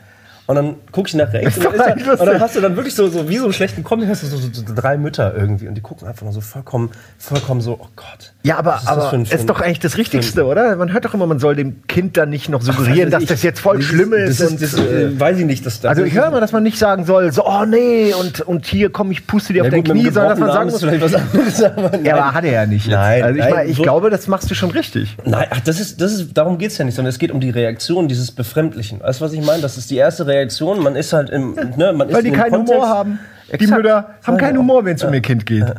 [0.46, 2.76] Und dann guck ich nach rechts und dann, Das da, und dann hast du dann
[2.76, 5.34] wirklich so, so wie so einen schlechten Comic, hast du so, so, so drei Mütter
[5.34, 8.32] irgendwie und die gucken einfach nur so vollkommen, vollkommen so, oh Gott.
[8.42, 10.76] Ja, aber, ist das aber ein- ist doch eigentlich das für ein- Richtigste, oder?
[10.76, 13.42] Man hört doch immer, man soll dem Kind dann nicht noch suggerieren, dass Ich- das
[13.42, 14.38] jetzt voll das schlimm ist.
[14.38, 15.64] Das ist, das, äh, weiß ich nicht.
[15.64, 18.66] Dass, also ich höre immer, dass man nicht sagen soll, so, oh nee, und, und
[18.66, 20.70] hier komm, ich puste dir auf ja, dein gut, mit Knie, sondern dass man sagen
[20.70, 21.62] muss, vielleicht was anderes.
[21.64, 22.84] Aber ja, aber hat er ja nicht.
[22.86, 22.94] jetzt.
[22.94, 25.16] Nein, also ich, nein, meine, ich glaube, das machst du schon richtig.
[25.24, 27.48] Nein, ach, das ist, das ist, darum geht's ja nicht, sondern es geht um die
[27.50, 29.00] Reaktion dieses Befremdlichen.
[29.00, 29.62] Weißt du, was ich meine?
[29.62, 30.33] Das ist die erste Reaktion.
[30.82, 33.18] Man ist halt im, ne, man ist Weil die in dem keinen Humor haben.
[33.48, 33.82] Die Exakt.
[33.82, 34.58] Mütter haben keinen.
[34.58, 35.74] Humor, wenn es um ihr Kind geht.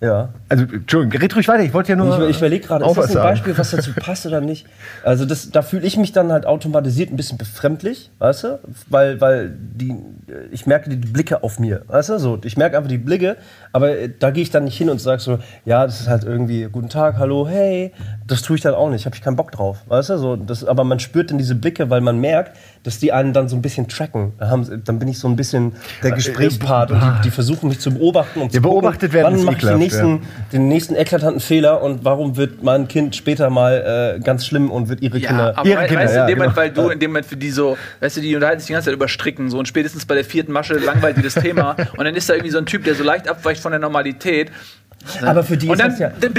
[0.00, 0.30] Ja.
[0.50, 2.24] Also, Entschuldigung, red ruhig weiter, ich wollte ja nur.
[2.24, 3.22] Ich, ich überlege gerade, ist das ein.
[3.22, 4.66] Beispiel, was dazu passt oder nicht?
[5.04, 8.58] Also das, da fühle ich mich dann halt automatisiert ein bisschen befremdlich, weißt du?
[8.88, 9.94] Weil, weil die,
[10.50, 12.18] ich merke die Blicke auf mir, weißt du?
[12.18, 13.36] So, ich merke einfach die Blicke,
[13.72, 16.24] aber äh, da gehe ich dann nicht hin und sage so, ja, das ist halt
[16.24, 17.92] irgendwie, guten Tag, hallo, hey.
[18.26, 20.18] Das tue ich dann auch nicht, habe ich keinen Bock drauf, weißt du?
[20.18, 23.48] So, das, aber man spürt dann diese Blicke, weil man merkt, dass die einen dann
[23.48, 24.32] so ein bisschen tracken.
[24.38, 28.40] Dann bin ich so ein bisschen der Gesprächspart und die, die versuchen mich zu beobachten
[28.40, 32.04] und zu Ja, beobachtet werden wann mache ich den nächsten, den nächsten eklatanten Fehler und
[32.04, 35.58] warum wird mein Kind später mal äh, ganz schlimm und wird ihre Ja, Kinder.
[35.58, 36.62] aber Ihre Kinder, weißt du, ja, in dem Moment, genau.
[36.62, 38.86] weil du in dem Moment für die so, weißt du, die unterhalten sich die ganze
[38.86, 42.04] Zeit über Stricken so und spätestens bei der vierten Masche langweilt die das Thema und
[42.04, 44.50] dann ist da irgendwie so ein Typ, der so leicht abweicht von der Normalität.
[45.22, 46.12] Aber für die und ist dann, das ja.
[46.20, 46.34] dann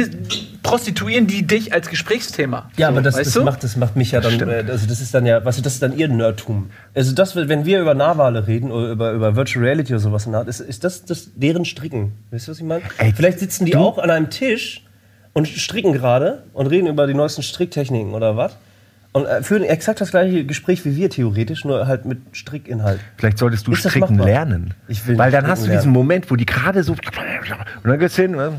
[0.63, 2.69] prostituieren die dich als Gesprächsthema.
[2.77, 3.43] Ja, so, aber das, das, du?
[3.43, 5.73] macht, das macht mich ja dann, äh, also das ist dann ja, weißt du, das
[5.73, 6.69] ist dann ihr Nerdtum.
[6.93, 10.33] Also das, wenn wir über Narwale reden oder über, über Virtual Reality oder sowas in
[10.33, 12.13] der Art, ist, ist das, das deren Stricken.
[12.29, 12.83] Weißt du, was ich meine?
[12.97, 14.85] Ey, Vielleicht sitzen die auch an einem Tisch
[15.33, 18.55] und stricken gerade und reden über die neuesten Stricktechniken oder was.
[19.13, 22.99] Und äh, führen exakt das gleiche Gespräch wie wir theoretisch, nur halt mit Strickinhalt.
[23.17, 24.73] Vielleicht solltest du Ist stricken lernen.
[24.87, 26.93] Ich will Weil dann hast du stricken diesen Moment, wo die gerade so.
[26.93, 27.01] Und
[27.83, 28.53] dann gehst du hin ne,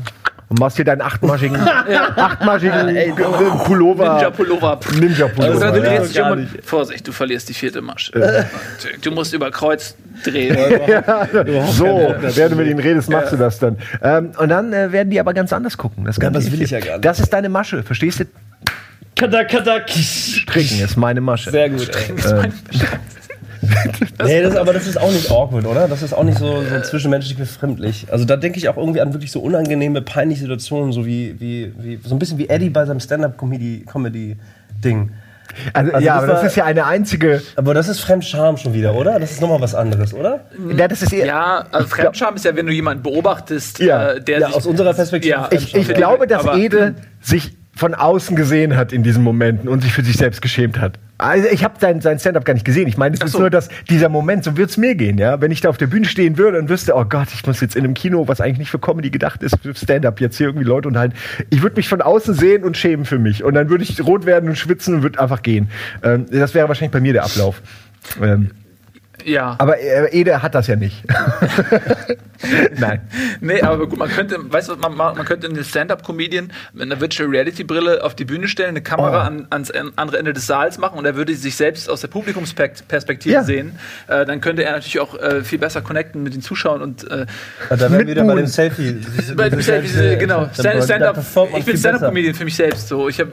[0.49, 1.57] und machst dir deinen achtmaschigen,
[2.15, 3.09] achtmaschigen äh,
[3.65, 4.13] Pullover.
[4.13, 4.79] Ninja-Pullover.
[4.99, 5.57] Ninja-Pullover.
[5.57, 5.97] Oder du ja.
[5.97, 6.47] drehst dich um.
[6.63, 8.45] Vorsicht, du verlierst die vierte Masche.
[9.01, 10.55] Du musst über Kreuz drehen.
[11.71, 13.77] So, während du mit ihnen redest, machst du das dann.
[14.03, 16.05] Ähm, und dann äh, werden die aber ganz anders gucken.
[16.05, 17.05] Das, aber das will ich ja gar nicht.
[17.05, 18.25] Das ist deine Masche, verstehst du?
[19.15, 21.51] Kada, kada, Stricken ist meine Masche.
[21.51, 21.89] Sehr gut.
[21.95, 22.49] Ey.
[24.25, 25.87] nee, das, aber das ist auch nicht awkward, oder?
[25.87, 28.07] Das ist auch nicht so, so zwischenmenschlich befremdlich.
[28.11, 31.73] Also da denke ich auch irgendwie an wirklich so unangenehme, peinliche Situationen, so wie, wie,
[31.77, 35.11] wie so ein bisschen wie Eddie bei seinem Stand-up-Comedy-Ding.
[35.73, 37.41] Also, Also ja, das aber das war- ist ja eine einzige.
[37.55, 39.19] Aber das ist Fremdscham schon wieder, oder?
[39.19, 40.45] Das ist nochmal was anderes, oder?
[40.75, 44.13] Ja, das ist eher, Ja, also Fremdscham ist ja, wenn du jemanden beobachtest, Ja.
[44.13, 47.55] äh, der Ja, sich aus unserer Perspektive Ja, Ich, ich glaube, dass Aber- Ede sich
[47.75, 50.99] von außen gesehen hat in diesen Momenten und sich für sich selbst geschämt hat.
[51.17, 52.87] Also ich habe sein, sein Stand-up gar nicht gesehen.
[52.87, 53.39] Ich meine, es Ach ist so.
[53.39, 55.39] nur, dass dieser Moment, so wird's mir gehen, ja.
[55.41, 57.75] Wenn ich da auf der Bühne stehen würde und wüsste, oh Gott, ich muss jetzt
[57.75, 60.65] in einem Kino, was eigentlich nicht für Comedy gedacht ist, für Stand-up jetzt hier irgendwie
[60.65, 61.15] Leute unterhalten.
[61.49, 63.43] Ich würde mich von außen sehen und schämen für mich.
[63.43, 65.69] Und dann würde ich rot werden und schwitzen und würde einfach gehen.
[66.03, 67.61] Ähm, das wäre wahrscheinlich bei mir der Ablauf.
[68.21, 68.51] Ähm,
[69.23, 69.55] Ja.
[69.59, 71.03] aber äh, Ede hat das ja nicht.
[72.77, 73.01] Nein.
[73.41, 76.83] Nee, aber gut, man könnte, weißt du, was man, man man könnte einen Stand-Up-Comedian mit
[76.83, 79.27] einer Virtual Reality-Brille auf die Bühne stellen, eine Kamera Oh.
[79.27, 83.33] an, ans andere Ende des Saals machen und er würde sich selbst aus der Publikumsperspektive
[83.33, 83.43] Ja.
[83.43, 83.77] sehen.
[84.07, 87.25] Äh, dann könnte er natürlich auch äh, viel besser connecten mit den Zuschauern und äh,
[87.69, 89.01] Da wären wieder bei dem Selfie.
[89.35, 91.77] bei, selbst, äh, genau, Stand- performt man ich bin.
[91.77, 92.87] Stand-Up-Comedian für mich selbst.
[92.87, 93.31] So, ich habe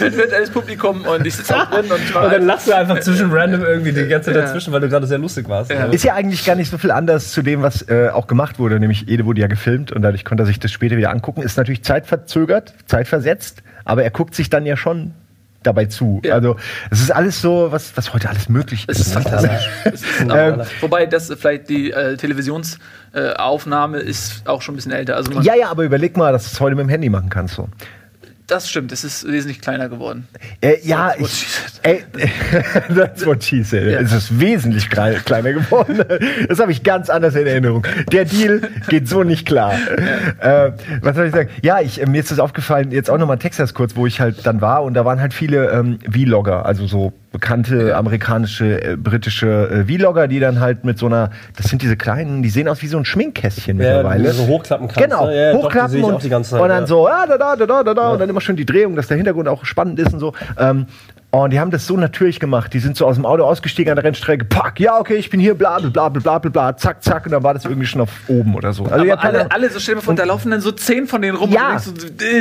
[0.00, 3.30] ein virtuelles Publikum und ich sitze auch drin und Und dann lachst du einfach zwischen
[3.32, 4.42] random irgendwie die ganze Zeit Ja.
[4.42, 5.70] dazwischen, weil du gerade sehr lustig warst.
[5.70, 5.86] Ja.
[5.86, 8.80] Ist ja eigentlich gar nicht so viel anders zu dem, was äh, auch gemacht wurde.
[8.80, 11.42] Nämlich Ede wurde ja gefilmt und dadurch konnte er sich das später wieder angucken.
[11.42, 15.14] Ist natürlich zeitverzögert, zeitversetzt, aber er guckt sich dann ja schon
[15.62, 16.20] dabei zu.
[16.24, 16.34] Ja.
[16.34, 16.56] Also
[16.90, 19.08] es ist alles so, was, was heute alles möglich Es ist.
[19.08, 19.22] ist ne?
[19.22, 19.70] fantastisch.
[19.84, 24.92] Es ist, Ähm, wobei das vielleicht die äh, Televisionsaufnahme äh, ist auch schon ein bisschen
[24.92, 25.16] älter.
[25.16, 27.54] Also Ja, ja, aber überleg mal, dass du es heute mit dem Handy machen kannst.
[27.54, 27.68] So.
[28.46, 28.92] Das stimmt.
[28.92, 30.28] Es ist wesentlich kleiner geworden.
[30.60, 31.46] Äh, ja, ich,
[31.82, 32.04] ey,
[32.94, 33.90] that's what she said.
[33.92, 34.00] Ja.
[34.00, 36.02] Es ist wesentlich klei- kleiner geworden.
[36.48, 37.86] Das habe ich ganz anders in Erinnerung.
[38.12, 39.74] Der Deal geht so nicht klar.
[40.40, 40.72] Äh,
[41.02, 41.50] was soll ich sagen?
[41.62, 44.46] Ja, ich, äh, mir ist das aufgefallen, jetzt auch nochmal Texas kurz, wo ich halt
[44.46, 49.68] dann war und da waren halt viele ähm, Vlogger, also so bekannte amerikanische, äh, britische
[49.70, 52.82] äh, Vlogger, die dann halt mit so einer, das sind diese kleinen, die sehen aus
[52.82, 54.32] wie so ein Schminkkästchen Ja, mittlerweile.
[54.32, 55.36] so hochklappen kannst, Genau, ne?
[55.36, 56.86] Ja, doch, hochklappen ich und, Zeit, und dann ja.
[56.86, 59.08] so, ah, da, da, da, da, da, da, und dann immer schön die Drehung, dass
[59.08, 60.32] der Hintergrund auch spannend ist und so.
[60.58, 60.86] Ähm,
[61.44, 62.72] und die haben das so natürlich gemacht.
[62.72, 65.40] Die sind so aus dem Auto ausgestiegen an der Rennstrecke, pack, ja, okay, ich bin
[65.40, 68.00] hier, bla, bla, bla, bla, bla, bla, zack, zack, und dann war das irgendwie schon
[68.00, 68.84] auf oben oder so.
[68.84, 71.36] Also, Aber alle, alle so stell dir vor, da laufen dann so zehn von denen
[71.36, 71.72] rum Ja.
[71.74, 71.92] und so,
[72.24, 72.40] äh,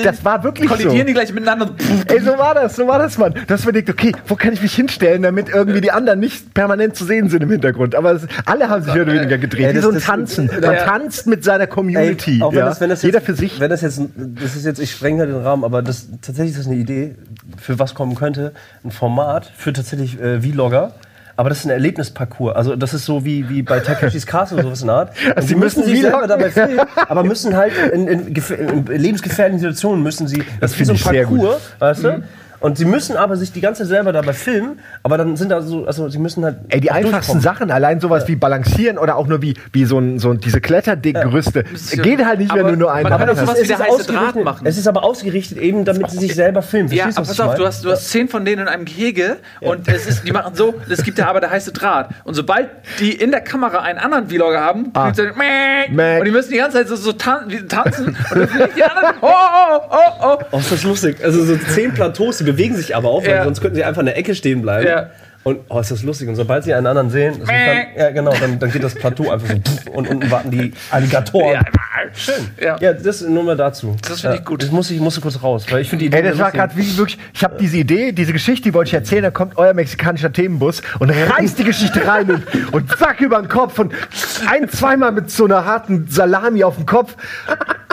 [0.00, 1.04] äh, Das war wirklich kollidieren so.
[1.06, 1.70] die gleich miteinander.
[2.08, 3.34] Ey, so war das, so war das, Mann.
[3.46, 6.96] Du hast überlegt, okay, wo kann ich mich hinstellen, damit irgendwie die anderen nicht permanent
[6.96, 7.94] zu sehen sind im Hintergrund.
[7.94, 9.66] Aber es, alle haben sich mehr oder weniger gedreht.
[9.66, 10.46] Ey, Wie das- so ein das- Tanzen.
[10.46, 10.84] Man ja.
[10.84, 12.36] tanzt mit seiner Community.
[12.36, 12.66] Ey, auch wenn ja?
[12.66, 13.60] das, wenn das Jeder jetzt, für sich.
[13.60, 16.60] Wenn das jetzt, das ist jetzt, ich spreng halt den Rahmen, aber das tatsächlich ist
[16.60, 17.14] das eine Idee,
[17.58, 18.35] für was kommen könnte.
[18.84, 20.92] Ein Format für tatsächlich äh, Vlogger.
[21.38, 22.56] Aber das ist ein Erlebnisparcours.
[22.56, 25.10] Also das ist so wie, wie bei Takeshis Castle oder sowas in der Art.
[25.36, 28.86] Und sie sie müssen müssen sich selber dabei filmen, aber müssen halt in, in, in
[28.86, 30.42] lebensgefährlichen Situationen müssen sie.
[30.60, 30.98] Das, ist wie so ein.
[30.98, 32.22] Parcours, weißt du?
[32.66, 35.62] Und sie müssen aber sich die ganze Zeit selber dabei filmen, aber dann sind da
[35.62, 36.56] so, also sie müssen halt.
[36.68, 37.40] Ey, die einfachsten.
[37.40, 40.60] Sachen, allein sowas wie Balancieren oder auch nur wie, wie so, ein, so ein, diese
[40.60, 41.62] Klettergerüste,
[41.92, 42.02] Ja.
[42.02, 44.66] geht halt nicht, wenn du nur einen man kann sowas wie der heiße Draht machen.
[44.66, 46.90] Es ist aber ausgerichtet eben, damit sie sich selber filmen.
[46.90, 49.86] Ja, aber pass auf, du hast, du hast zehn von denen in einem Gehege und
[49.86, 52.08] es ist, die machen so, es gibt ja aber der heiße Draht.
[52.24, 55.12] Und sobald die in der Kamera einen anderen Vlogger haben, Ah.
[55.92, 56.18] Mäh.
[56.18, 59.28] und die müssen die ganze Zeit so, so tan tanzen und dann die anderen, oh,
[59.28, 60.38] oh, oh, oh.
[60.50, 61.16] Oh, ist das lustig.
[61.22, 63.44] Also so zehn Plateaus, die bewegen sich aber auch, weil Ja.
[63.44, 64.86] sonst könnten sie einfach in der Ecke stehen bleiben.
[64.86, 65.10] Ja.
[65.44, 66.28] Und oh, ist das lustig.
[66.28, 67.54] Und sobald sie einen anderen sehen, dann,
[67.96, 71.52] ja genau, dann, dann geht das Plateau einfach so und unten warten die Alligatoren.
[71.52, 71.62] Ja,
[72.14, 72.48] schön.
[72.60, 72.76] Ja.
[72.80, 73.94] Ja, das nur mal dazu.
[74.08, 74.64] Das finde ich gut.
[74.64, 76.76] Das muss ich musste kurz raus, weil ich finde die Idee Ey, das war gerade
[76.76, 79.72] wie wirklich, ich habe diese Idee, diese Geschichte, die wollte ich erzählen, da kommt euer
[79.72, 83.94] mexikanischer Themenbus und reißt die Geschichte rein und, und zack über den Kopf und
[84.48, 87.14] ein, zweimal mit so einer harten Salami auf dem Kopf.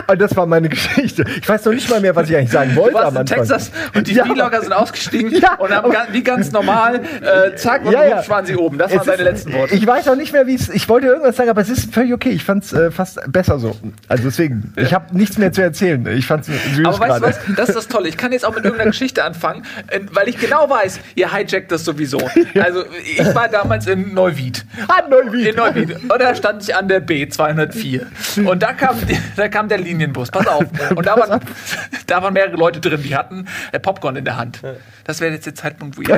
[0.06, 1.24] Und das war meine Geschichte.
[1.40, 3.20] Ich weiß noch nicht mal mehr, was ich eigentlich sagen wollte Du warst am in
[3.20, 3.38] Anfang.
[3.38, 4.24] Texas und die Ja.
[4.24, 8.28] Vlogger sind ausgestiegen Ja, und haben wie ganz normal, äh, zack, und Ja, ja.
[8.28, 8.78] waren sie oben.
[8.78, 9.74] Das Es waren deine ist- letzten Worte.
[9.74, 10.68] Ich weiß auch nicht mehr, wie es.
[10.68, 12.30] Ich wollte irgendwas sagen, aber es ist völlig okay.
[12.30, 13.76] Ich fand es äh, fast besser so.
[14.08, 16.06] Also deswegen, ich habe nichts mehr zu erzählen.
[16.08, 17.38] Ich fand es süß Aber weißt du was?
[17.56, 18.08] Das ist das Tolle.
[18.08, 21.70] Ich kann jetzt auch mit irgendeiner Geschichte anfangen, äh, weil ich genau weiß, ihr hijackt
[21.72, 22.18] das sowieso.
[22.64, 24.64] Also, ich war damals in Neuwied.
[24.88, 25.48] Ah, Neuwied.
[25.48, 25.96] In Neuwied.
[26.10, 28.02] Und da stand ich an der B204.
[28.46, 28.96] Und da kam,
[29.36, 30.64] da kam der Linienbus, pass auf.
[30.96, 31.40] Und da waren,
[32.06, 34.60] da waren mehrere Leute drin, die hatten äh, Popcorn in der Hand.
[35.04, 36.08] Das wäre jetzt der Zeitpunkt, wo ihr.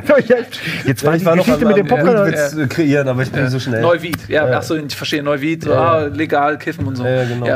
[0.84, 2.32] Jetzt war ich die war noch Geschichte mit dem Popcorn.
[2.32, 3.82] Äh, kreieren, aber ich bin so schnell.
[3.82, 6.06] Neuwied, ja, ach so, ich verstehe Neuwied, so, Ja, ja.
[6.06, 7.04] ah, legal, kiffen und so.
[7.04, 7.46] Ja, genau.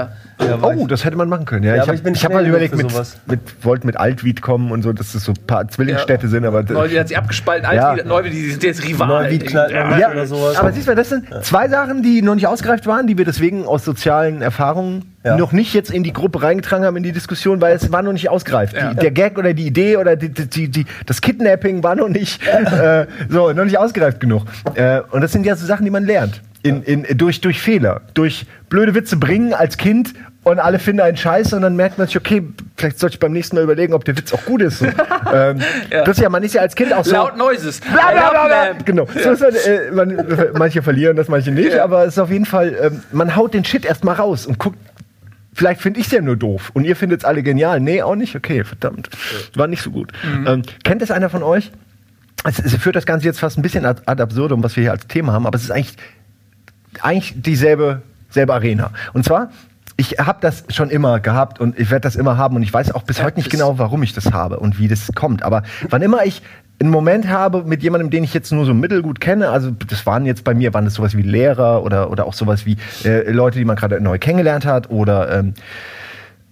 [0.41, 0.47] Ja.
[0.51, 1.64] Ja, Oh, das hätte man machen können.
[1.64, 2.86] Ja, Ja, ich habe ich bin ich hab mal überlegt, mit,
[3.26, 6.62] mit, wollte mit Altwied kommen und so, dass das so ein paar Zwillingsstädte sind, aber
[6.62, 7.91] Neuwied hat sich abgespalten, Ja.
[7.91, 9.24] Altwied, Neuwied, die sind jetzt Rivalen.
[9.24, 9.99] Neuwied knallt Ja.
[9.99, 10.57] ja, oder sowas.
[10.57, 13.64] aber siehst du, das sind zwei Sachen, die noch nicht ausgereift waren, die wir deswegen
[13.66, 15.36] aus sozialen Erfahrungen Ja.
[15.36, 18.12] noch nicht jetzt in die Gruppe reingetragen haben in die Diskussion, weil es war noch
[18.12, 18.74] nicht ausgereift.
[18.74, 18.91] Ja.
[18.95, 22.09] Die, der Gag oder die Idee oder die, die, die, die, das Kidnapping war noch
[22.09, 24.45] nicht äh, so noch nicht ausgereift genug.
[24.74, 26.41] Äh, und das sind ja so Sachen, die man lernt.
[26.62, 30.12] In, in, durch, durch Fehler, durch blöde Witze bringen als Kind
[30.43, 32.43] und alle finden einen Scheiße und dann merkt man sich, okay,
[32.76, 34.78] vielleicht sollte ich beim nächsten Mal überlegen, ob der Witz auch gut ist.
[34.78, 34.86] So.
[35.32, 35.61] ähm,
[35.91, 36.05] Ja.
[36.05, 37.12] Das ist ja, man ist ja als Kind auch so.
[37.12, 37.80] Laut Noises.
[37.80, 38.72] Bla, bla, bla, bla.
[38.84, 39.07] Genau.
[39.07, 40.16] So ist äh, man,
[40.55, 41.84] manche verlieren das, manche nicht, Ja.
[41.84, 44.78] aber es ist auf jeden Fall, ähm, man haut den Shit erstmal raus und guckt,
[45.53, 47.78] vielleicht finde ich es ja nur doof und ihr findet es alle genial.
[47.80, 48.34] Nee, auch nicht?
[48.34, 49.11] Okay, verdammt.
[49.57, 50.11] War nicht so gut.
[50.47, 51.70] Ähm, kennt es einer von euch?
[52.45, 54.93] Es, es führt das Ganze jetzt fast ein bisschen ad, ad absurdum, was wir hier
[54.93, 55.97] als Thema haben, aber es ist eigentlich,
[57.03, 58.93] eigentlich dieselbe selbe Arena.
[59.12, 59.51] Und zwar,
[60.01, 62.92] ich habe das schon immer gehabt und ich werde das immer haben und ich weiß
[62.94, 65.42] auch bis Ja, heute nicht genau, warum ich das habe und wie das kommt.
[65.42, 66.40] Aber wann immer ich
[66.80, 70.24] einen Moment habe mit jemandem, den ich jetzt nur so mittelgut kenne, also das waren
[70.24, 73.59] jetzt bei mir, waren das sowas wie Lehrer oder, oder auch sowas wie äh, Leute,
[73.59, 75.53] die man gerade neu kennengelernt hat oder ähm,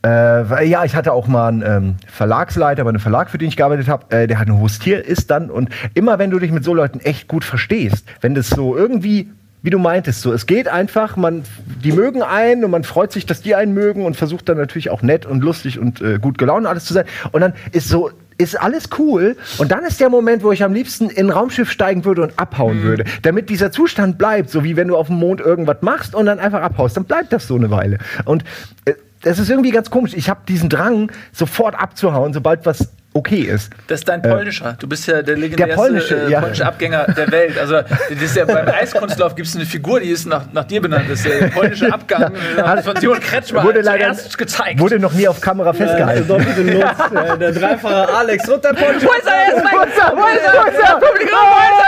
[0.05, 3.57] äh, ja, ich hatte auch mal einen ähm, Verlagsleiter bei einem Verlag, für den ich
[3.57, 6.65] gearbeitet habe, äh, der hat ein Hostier ist dann und immer wenn du dich mit
[6.65, 9.31] so Leuten echt gut verstehst, wenn das so irgendwie
[9.63, 11.43] wie du meintest, so es geht einfach, man
[11.83, 14.91] die mögen einen und man freut sich, dass die einen mögen und versucht dann natürlich
[14.91, 17.05] auch nett und lustig und äh, gut gelaunt alles zu sein.
[17.33, 20.73] Und dann ist so ist alles cool und dann ist der Moment, wo ich am
[20.73, 24.77] liebsten in ein Raumschiff steigen würde und abhauen würde, damit dieser Zustand bleibt, so wie
[24.77, 27.57] wenn du auf dem Mond irgendwas machst und dann einfach abhaust, dann bleibt das so
[27.57, 27.99] eine Weile.
[28.25, 28.45] Und
[28.85, 30.15] äh, das ist irgendwie ganz komisch.
[30.15, 33.71] Ich habe diesen Drang, sofort abzuhauen, sobald was okay ist.
[33.89, 34.77] Das ist dein polnischer.
[34.79, 36.41] Du bist ja der legendärste polnische, äh, ja.
[36.41, 37.59] polnische Abgänger der Welt.
[37.59, 40.81] Also das ist ja beim Eiskunstlauf gibt es eine Figur, die ist nach, nach dir
[40.81, 41.05] benannt.
[41.11, 44.79] Das ist der polnische Abgang äh, von Simon Kretschmer Wurde leider zuerst gezeigt.
[44.81, 46.31] wurde noch nie auf Kamera festgehalten.
[46.31, 49.07] Äh, Der dreifache Alex und der Polnische.
[49.07, 49.65] Wo ist er jetzt?
[49.65, 50.13] Wo ist er?
[50.17, 50.53] Wo ist er?
[50.55, 50.97] Wo ist er?
[50.99, 51.85] Publikum, wo ist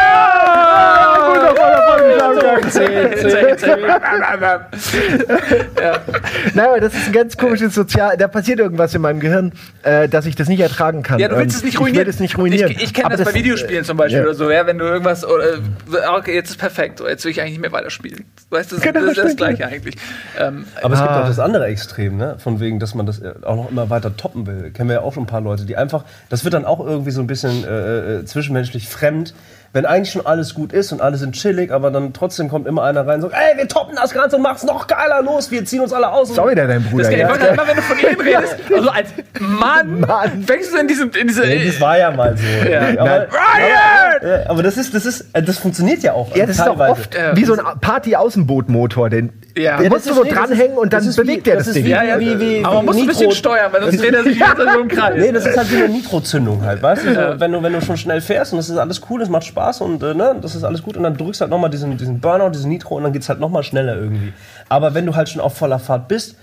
[0.72, 2.70] Ah, guter, voller Folgenschlag.
[2.70, 3.78] Zehn, zehn.
[5.80, 6.00] er?
[6.54, 8.16] Nein, aber das ist ein ganz komisches Sozial.
[8.16, 9.52] Da passiert irgendwas in meinem Gehirn,
[9.82, 11.18] äh, dass ich das nicht ertragen kann.
[11.20, 12.04] Ja, du willst Ähm, es nicht Ich ruinieren.
[12.06, 12.70] will es nicht ruinieren.
[12.72, 14.24] Ich, ich kenne Aber das, bei Videospielen zum Beispiel ja.
[14.24, 15.58] oder so, ja, wenn du irgendwas, oder, äh,
[16.16, 18.24] okay, jetzt ist perfekt, jetzt will ich eigentlich nicht mehr weiterspielen.
[18.50, 19.36] Weißt du, das, Genau, das ist das.
[19.36, 19.96] Gleiche eigentlich.
[20.38, 21.22] Ähm, Aber es gibt Ah.
[21.22, 22.36] auch das andere Extrem, ne?
[22.38, 24.70] Von wegen, dass man das äh, auch noch immer weiter toppen will.
[24.70, 27.10] Kennen wir ja auch schon ein paar Leute, die einfach, das wird dann auch irgendwie
[27.10, 29.34] so ein bisschen äh, äh, zwischenmenschlich fremd.
[29.72, 32.82] Wenn eigentlich schon alles gut ist und alle sind chillig, aber dann trotzdem kommt immer
[32.82, 35.64] einer rein und sagt, ey, wir toppen das Ganze und machen's noch geiler, los, wir
[35.64, 36.28] ziehen uns alle aus.
[36.30, 37.04] und- Sorry, der dein Bruder.
[37.04, 37.28] das, ich ja.
[37.28, 39.08] wollte immer, wenn du von ihm redest, also als
[39.38, 40.42] Mann, Mann.
[40.44, 41.42] fängst du in, diesem, in diese.
[41.42, 42.68] Nee, das war ja mal so.
[42.68, 42.80] Ja.
[42.98, 43.28] Aber, Nein.
[44.22, 46.34] Äh, aber das ist, das ist, äh, das funktioniert ja auch.
[46.36, 46.92] Ja, das ist doch teilweise.
[46.92, 47.36] oft Ja.
[47.36, 49.11] wie so ein Party-Außenbootmotor.
[49.11, 49.76] Den Ja.
[49.76, 51.72] den Ja, musst du so nee, dranhängen und dann das ist wie- bewegt der das
[51.72, 51.84] Ding.
[51.84, 54.22] wie- Ja, ja, wie- wie- aber man muss ein bisschen steuern, weil sonst dreht er
[54.22, 55.14] sich Zeit so im Kreis.
[55.16, 57.14] Nee, das ist halt wie eine Nitrozündung halt, weißt du?
[57.14, 59.44] So, wenn, du, wenn du schon schnell fährst und das ist alles cool, das macht
[59.44, 62.20] Spaß und äh, ne, das ist alles gut und dann drückst halt nochmal diesen, diesen
[62.20, 64.32] Burnout, diesen Nitro und dann geht's halt nochmal schneller irgendwie.
[64.68, 66.36] Aber wenn du halt schon auf voller Fahrt bist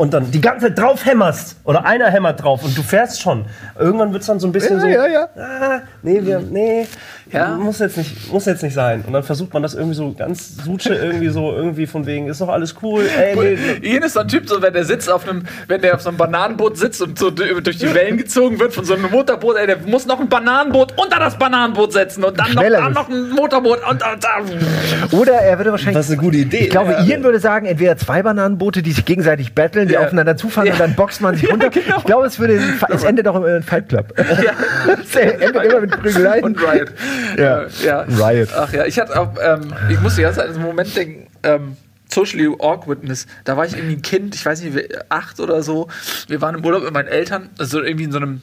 [0.00, 3.44] und dann die ganze Zeit drauf hämmerst oder einer hämmert drauf und du fährst schon,
[3.78, 5.28] irgendwann wird's dann so ein bisschen Ja, so, ja, ja.
[5.36, 6.86] Ah, nee, wir, nee,
[7.32, 7.56] Ja.
[7.56, 9.04] muss, jetzt nicht, muss jetzt nicht sein.
[9.06, 12.40] Und dann versucht man das irgendwie so ganz suche irgendwie so, irgendwie von wegen, ist
[12.40, 13.36] doch alles cool, ey,
[13.82, 16.00] nee, Ian ist so ein Typ, so wenn der sitzt auf einem, wenn der auf
[16.02, 19.56] so einem Bananenboot sitzt und so durch die Wellen gezogen wird von so einem Motorboot,
[19.56, 23.08] ey, der muss noch ein Bananenboot unter das Bananenboot setzen und dann noch, dann noch
[23.08, 24.26] ein Motorboot und, und,
[25.10, 25.96] und Oder er würde wahrscheinlich.
[25.96, 26.58] Das ist eine gute Idee.
[26.64, 27.04] Ich glaube, Ja.
[27.04, 30.00] Ian würde sagen, entweder zwei Bananenboote, die sich gegenseitig battlen, die Ja.
[30.00, 30.72] aufeinander zufahren Ja.
[30.74, 31.70] und dann boxt man sich Ja, runter.
[31.70, 31.96] genau.
[31.98, 34.12] Ich glaube, es würde, es endet auch immer in Fight Club.
[34.16, 36.44] es endet immer mit Prügeleien.
[36.44, 36.90] und Riot.
[37.36, 37.66] Ja.
[37.82, 38.02] Ja.
[38.02, 38.48] Riot.
[38.54, 41.26] Ach ja, ich hatte auch, ähm, ich musste die ganze Zeit an einen Moment denken,
[41.42, 41.76] ähm,
[42.12, 43.26] Socially Awkwardness.
[43.44, 44.76] Da war ich irgendwie ein Kind, ich weiß nicht,
[45.08, 45.88] acht oder so.
[46.28, 48.40] Wir waren im Urlaub mit meinen Eltern, also irgendwie in so einem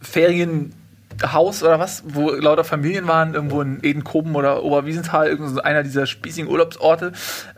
[0.00, 5.82] Ferienhaus oder was, wo lauter Familien waren, irgendwo in Edenkoben oder Oberwiesenthal, irgend so einer
[5.82, 7.12] dieser spießigen Urlaubsorte.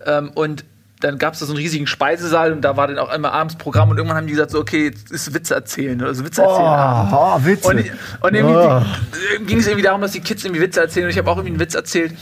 [0.06, 0.64] Ähm, und
[1.02, 3.56] dann gab es da so einen riesigen Speisesaal und da war dann auch immer abends
[3.56, 6.42] Programm und irgendwann haben die gesagt, so, okay, jetzt ist Witze erzählen oder so Witze
[6.42, 7.08] erzählen.
[7.12, 7.68] Oh, Witze.
[7.68, 7.76] Und,
[8.20, 8.82] und irgendwie Oh.
[9.38, 11.36] die- ging es irgendwie darum, dass die Kids irgendwie Witze erzählen und ich habe auch
[11.36, 12.14] irgendwie einen Witz erzählt.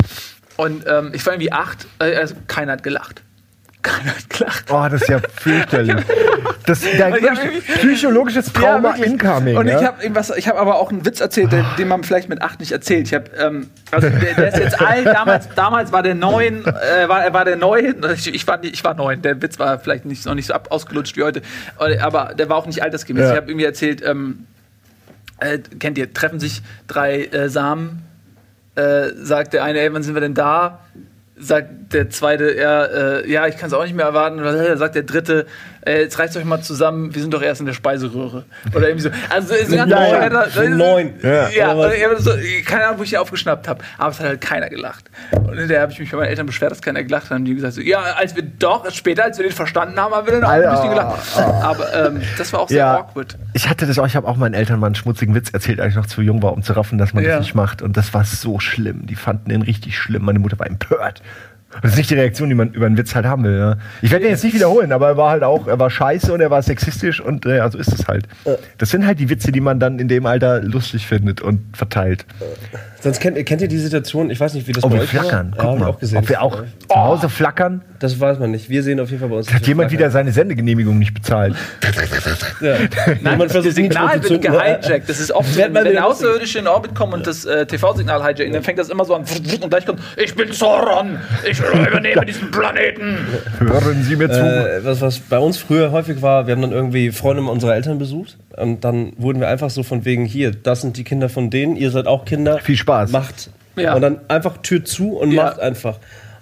[0.56, 3.22] Und ähm, ich war irgendwie acht, äh, also keiner hat gelacht.
[3.82, 4.64] Keiner hat gelacht.
[4.70, 5.96] Oh, das ist ja fürchterlich.
[6.66, 9.06] Das hab irgendwie- psychologisches Trauma wirklich.
[9.12, 9.56] incoming.
[9.56, 9.84] Und ich ja?
[9.84, 12.60] habe irgendwas, ich habe aber auch einen Witz erzählt, den, den man vielleicht mit acht
[12.60, 13.06] nicht erzählt.
[13.06, 15.06] Ich habe, ähm, also der, der ist jetzt alt.
[15.06, 17.96] Damals, damals war der neun, äh, war, er war der neun.
[18.14, 19.22] Ich, ich war, ich war neun.
[19.22, 21.42] Der Witz war vielleicht nicht noch nicht so ab, ausgelutscht wie heute,
[21.78, 23.22] aber der war auch nicht altersgemäß.
[23.24, 23.30] Ja.
[23.30, 24.46] Ich habe irgendwie erzählt, ähm,
[25.38, 28.02] äh, kennt ihr, treffen sich drei äh, Samen,
[28.74, 30.80] äh, sagt der eine, ey, wann sind wir denn da?
[31.40, 34.40] Sagt der zweite, ja, äh, ja, ich kann es auch nicht mehr erwarten.
[34.40, 35.46] Oder sagt der dritte,
[35.86, 38.44] äh, jetzt reißt euch mal zusammen, wir sind doch erst in der Speiseröhre.
[38.74, 39.10] Oder irgendwie so.
[39.28, 39.84] Also ja.
[39.84, 41.14] bescheuerter- Für neun.
[41.22, 41.48] Ja.
[41.48, 41.86] Ja, Oder was?
[41.86, 42.30] und ich hab so,
[42.66, 43.82] keine Ahnung, wo ich die aufgeschnappt habe.
[43.98, 45.10] Aber es hat halt keiner gelacht.
[45.32, 47.30] Und hinterher habe ich mich bei meinen Eltern beschwert, dass keiner gelacht hat.
[47.32, 50.14] Dann haben die gesagt, so, ja, als wir doch, später, als wir den verstanden haben,
[50.14, 51.38] haben wir dann auch ein bisschen gelacht.
[51.38, 52.98] Aber ähm, das war auch sehr Ja.
[52.98, 53.36] awkward.
[53.54, 55.90] Ich hatte das auch, ich habe auch meinen Eltern mal einen schmutzigen Witz erzählt, als
[55.90, 57.36] ich noch zu jung war, um zu raffen, dass man Ja.
[57.36, 57.82] das nicht macht.
[57.82, 59.06] Und das war so schlimm.
[59.06, 60.24] Die fanden den richtig schlimm.
[60.24, 61.22] Meine Mutter war empört.
[61.72, 63.56] Und das ist nicht die Reaktion, die man über einen Witz halt haben will.
[63.58, 63.76] Ja.
[64.02, 66.40] Ich werde den jetzt nicht wiederholen, aber er war halt auch, er war scheiße und
[66.40, 68.26] er war sexistisch und äh, ja, so ist es halt.
[68.78, 72.26] Das sind halt die Witze, die man dann in dem Alter lustig findet und verteilt.
[73.00, 75.02] Sonst kennt, ihr- kennt ihr die Situation, ich weiß nicht, wie das Oh, bei wir
[75.02, 75.22] euch war.
[75.22, 75.54] flackern.
[75.56, 75.86] Ja, Guck ich mal.
[75.88, 76.18] auch gesehen.
[76.18, 77.82] Ob wir auch zu Hause flackern?
[78.00, 78.68] Das weiß man nicht.
[78.68, 79.52] Wir sehen auf jeden Fall bei uns.
[79.52, 81.54] Hat jemand wieder seine Sendegenehmigung nicht bezahlt?
[82.60, 82.74] Ja.
[83.22, 85.08] Nein, das versucht, Signal wird gehijackt.
[85.08, 88.62] Das ist oft, wenn, wenn Außerirdische in Orbit kommen und das äh, TV-Signal hijacken, dann
[88.62, 89.22] fängt das immer so an
[89.62, 91.18] und gleich kommt, ich bin Sauron,
[91.48, 93.16] ich übernehme diesen Planeten.
[93.58, 94.40] Hören Sie mir zu.
[94.40, 97.98] Äh, was, was bei uns früher häufig war, wir haben dann irgendwie Freunde unserer Eltern
[97.98, 101.50] besucht und dann wurden wir einfach so von wegen, hier, das sind die Kinder von
[101.50, 102.58] denen, ihr seid auch Kinder.
[102.58, 103.10] Viel Spaß.
[103.12, 103.50] Macht.
[103.76, 103.94] Ja.
[103.94, 105.44] Und dann einfach Tür zu und Ja.
[105.44, 105.98] macht einfach.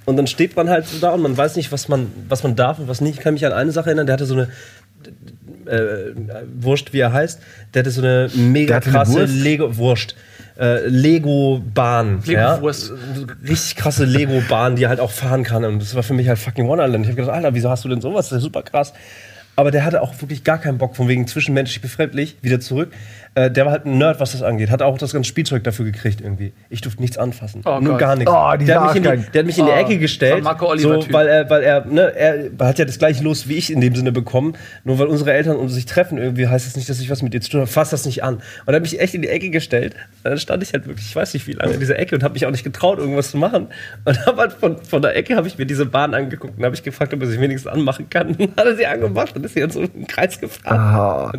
[0.06, 2.56] Und dann steht man halt so da und man weiß nicht, was man, was man
[2.56, 3.18] darf und was nicht.
[3.18, 4.48] Ich kann mich an eine Sache erinnern, der hatte so eine,
[5.66, 6.12] äh,
[6.60, 7.40] Wurscht, wie er heißt,
[7.74, 9.28] der hatte so eine mega krasse
[9.76, 10.16] Wurst?
[10.58, 10.62] Lego.
[10.62, 12.22] Äh, Lego-Bahn.
[12.24, 12.90] Lego-Wurst.
[12.90, 13.48] Ja?
[13.48, 15.64] Richtig krasse Lego-Bahn, die halt auch fahren kann.
[15.64, 17.04] Und das war für mich halt fucking Wonderland.
[17.04, 18.28] Ich habe gedacht, Alter, wieso hast du denn sowas?
[18.28, 18.92] Das ist super krass.
[19.58, 22.92] Aber der hatte auch wirklich gar keinen Bock, von wegen zwischenmenschlich befremdlich, wieder zurück.
[23.34, 24.70] Äh, der war halt ein Nerd, was das angeht.
[24.70, 26.52] Hat auch das ganze Spielzeug dafür gekriegt irgendwie.
[26.70, 27.62] Ich durfte nichts anfassen.
[27.64, 27.98] Oh Nur Gott.
[27.98, 28.30] gar nichts.
[28.32, 30.44] Oh, der, hat mich in die, der hat mich in die Oh, Ecke gestellt.
[30.44, 33.54] Marco Oliver so, weil er, weil er, ne, er hat ja das gleiche Los wie
[33.54, 34.54] ich in dem Sinne bekommen.
[34.84, 37.34] Nur weil unsere Eltern uns sich treffen irgendwie, heißt das nicht, dass ich was mit
[37.34, 37.70] dir zu tun habe.
[37.70, 38.34] Fass das nicht an.
[38.36, 39.96] Und er hat mich echt in die Ecke gestellt.
[40.22, 42.22] Und dann stand ich halt wirklich, ich weiß nicht wie lange in dieser Ecke und
[42.22, 43.66] habe mich auch nicht getraut, irgendwas zu machen.
[44.04, 46.76] Und hab halt von, von der Ecke habe ich mir diese Bahn angeguckt und habe
[46.76, 48.28] ich gefragt, ob er sich wenigstens anmachen kann.
[48.28, 50.78] Und dann hat er sie angemacht und in so einen Kreis gefahren.
[50.78, 51.32] Ah.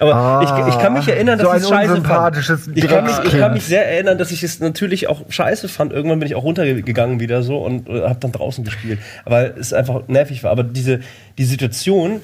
[0.00, 2.76] Aber ich, ich kann mich erinnern, dass So ich ein es scheiße fand.
[2.76, 5.92] Ich kann, mich, ich kann mich sehr erinnern, dass ich es natürlich auch scheiße fand.
[5.92, 9.72] Irgendwann bin ich auch runtergegangen wieder so und äh, habe dann draußen gespielt, weil es
[9.72, 10.50] einfach nervig war.
[10.50, 11.00] Aber diese
[11.38, 12.20] die Situation,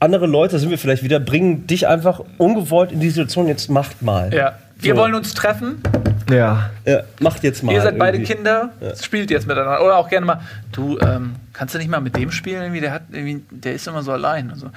[0.00, 3.48] andere Leute sind wir vielleicht wieder, bringen dich einfach ungewollt in die Situation.
[3.48, 4.32] Jetzt macht mal.
[4.34, 4.58] Ja.
[4.78, 5.00] Wir So.
[5.00, 5.76] wollen uns treffen.
[6.30, 6.70] Ja.
[6.84, 7.72] Ja, macht jetzt mal.
[7.72, 8.34] Ihr seid beide irgendwie.
[8.34, 8.70] Kinder,
[9.00, 9.84] spielt jetzt miteinander.
[9.84, 10.40] Oder auch gerne mal,
[10.72, 12.62] du, ähm, kannst du nicht mal mit dem spielen?
[12.62, 14.50] Irgendwie, der, hat irgendwie, der ist immer so allein.
[14.50, 14.70] Also,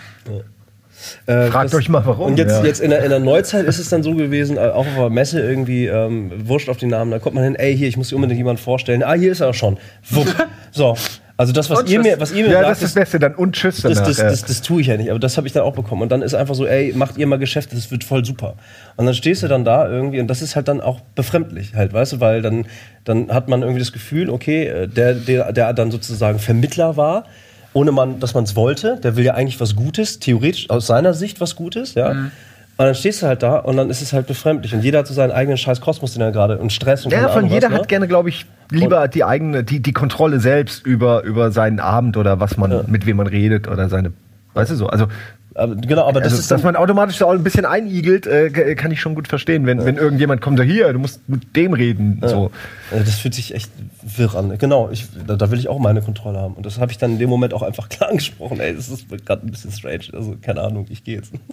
[1.25, 2.65] Äh, Fragt euch mal, warum, Und jetzt, ja.
[2.65, 5.09] jetzt in, der, in der Neuzeit ist es dann so gewesen, äh, auch auf einer
[5.09, 8.09] Messe irgendwie, ähm, wurscht auf den Namen, da kommt man hin, ey, hier, ich muss
[8.09, 9.01] dir unbedingt jemanden vorstellen.
[9.03, 9.77] Ah, hier ist er schon.
[10.09, 10.27] Wupp.
[10.71, 10.97] so.
[11.39, 12.11] Also das, was Und ihr tschüss.
[12.11, 13.33] mir, was ihr mir Ja, sagt, das ist das Beste dann.
[13.33, 14.07] Und Tschüss das, danach.
[14.09, 14.23] das, ja.
[14.25, 16.01] das, das tue ich ja nicht, aber das habe ich dann auch bekommen.
[16.01, 18.55] Und dann ist einfach so, ey, macht ihr mal Geschäfte, das wird voll super.
[18.97, 21.93] Und dann stehst du dann da irgendwie und das ist halt dann auch befremdlich halt,
[21.93, 22.65] weißt du, weil dann,
[23.05, 27.23] dann hat man irgendwie das Gefühl, okay, äh, der, der, der dann sozusagen Vermittler war,
[27.71, 31.13] ohne man, dass man es wollte, der will ja eigentlich was Gutes, theoretisch aus seiner
[31.13, 32.15] Sicht was Gutes, ja.
[32.15, 32.31] Mhm.
[32.79, 34.73] Und dann stehst du halt da und dann ist es halt befremdlich.
[34.73, 37.27] Und jeder hat so seinen eigenen scheiß Kosmos, den er gerade und Stress und Ja,
[37.27, 37.75] von jeder was, ne?
[37.79, 42.15] hat gerne, glaube ich, lieber die eigene, die, die Kontrolle selbst über, über seinen Abend
[42.15, 44.13] oder was man, mit wem man redet oder seine,
[44.53, 44.87] weißt du so.
[44.87, 45.07] Also,
[45.55, 48.75] Aber, genau, aber das also ist dass man automatisch so ein bisschen einigelt, äh, k-
[48.75, 49.65] kann ich schon gut verstehen.
[49.65, 52.21] Wenn, wenn irgendjemand kommt, so hier, du musst mit dem reden.
[52.25, 52.49] So.
[52.91, 53.69] Äh, Das fühlt sich echt
[54.03, 54.57] wirr an.
[54.57, 56.53] Genau, ich, da, da will ich auch meine Kontrolle haben.
[56.53, 58.61] Und das habe ich dann in dem Moment auch einfach klar angesprochen.
[58.61, 60.05] Ey, das ist gerade ein bisschen strange.
[60.13, 61.33] Also, keine Ahnung, ich gehe jetzt.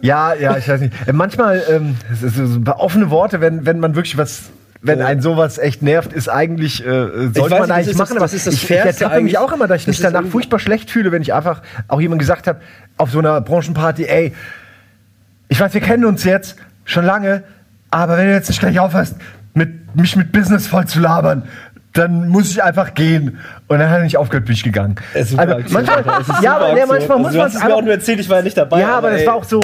[0.00, 0.92] Ja, ja, ich weiß nicht.
[1.06, 4.44] Äh, Manchmal, ähm, es ist so offene Worte, wenn, wenn man wirklich was.
[4.80, 8.20] Wenn einen sowas echt nervt, ist eigentlich, äh, sollte weiß man eigentlich machen, das- aber
[8.20, 10.60] das ist das ich, ich ertappe mich auch immer, dass ich Das mich danach furchtbar
[10.60, 12.60] schlecht fühle, wenn ich einfach auch jemand gesagt habe,
[12.96, 14.32] auf so einer Branchenparty, ey,
[15.48, 16.54] ich weiß, wir kennen uns jetzt
[16.84, 17.42] schon lange,
[17.90, 19.16] aber wenn du jetzt nicht gleich aufhörst,
[19.54, 21.42] mit, mich mit Business voll zu labern,
[21.98, 23.38] dann muss ich einfach gehen.
[23.66, 24.96] Und dann hat er nicht aufgehört, bin ich gegangen.
[25.14, 27.74] Es ist Also, Aktion, manchmal, ist ja, aber nee, manchmal also, muss man es mir
[27.74, 28.80] auch nur erzählt, ich war ja nicht dabei.
[28.80, 29.60] ja, aber das ey, war auch so.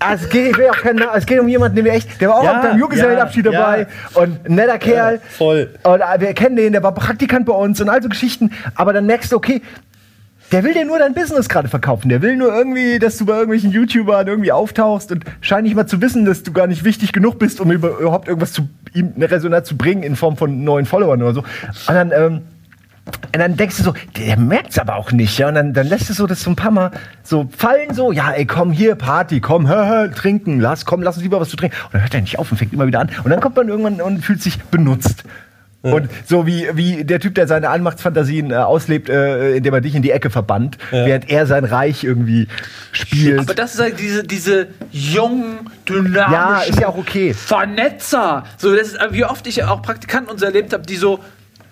[0.00, 2.56] Also es, geht, keinen, es geht um jemanden, den wir echt, der war auch Ja,
[2.56, 4.20] auf deinem Junggesellenabschied ja, dabei ja.
[4.22, 5.20] und ein netter Kerl.
[5.36, 5.70] voll.
[5.82, 8.52] Und äh, wir kennen den, der war Praktikant bei uns und all so Geschichten.
[8.76, 9.60] Aber dann merkst du, okay,
[10.52, 12.08] der will dir nur dein Business gerade verkaufen.
[12.08, 15.86] Der will nur irgendwie, dass du bei irgendwelchen YouTubern irgendwie auftauchst und scheint nicht mal
[15.86, 19.12] zu wissen, dass du gar nicht wichtig genug bist, um über, überhaupt irgendwas zu ihm
[19.14, 21.40] eine Resonanz zu bringen in Form von neuen Followern oder so.
[21.40, 22.42] Und dann, ähm,
[23.06, 25.48] Und dann denkst du so, der merkt's aber auch nicht, ja.
[25.48, 26.90] Und dann, dann lässt du so das so ein paar Mal
[27.22, 31.16] so fallen, so, ja, ey, komm hier, Party, komm, hör, hör, trinken, lass, komm, lass
[31.16, 31.76] uns lieber was zu trinken.
[31.86, 33.10] Und dann hört er nicht auf und fängt immer wieder an.
[33.24, 35.24] Und dann kommt man irgendwann und fühlt sich benutzt.
[35.80, 39.94] Und so wie, wie der Typ, der seine Anmachtsfantasien äh, auslebt, äh, indem er dich
[39.94, 42.48] in die Ecke verbannt, während er sein Reich irgendwie
[42.90, 43.38] spielt.
[43.38, 47.32] Aber das ist halt diese, diese jungen, dynamischen Ja, ist ja auch okay.
[47.32, 48.44] Vernetzer.
[48.56, 51.20] So, das ist, wie oft ich auch Praktikanten uns erlebt habe, die so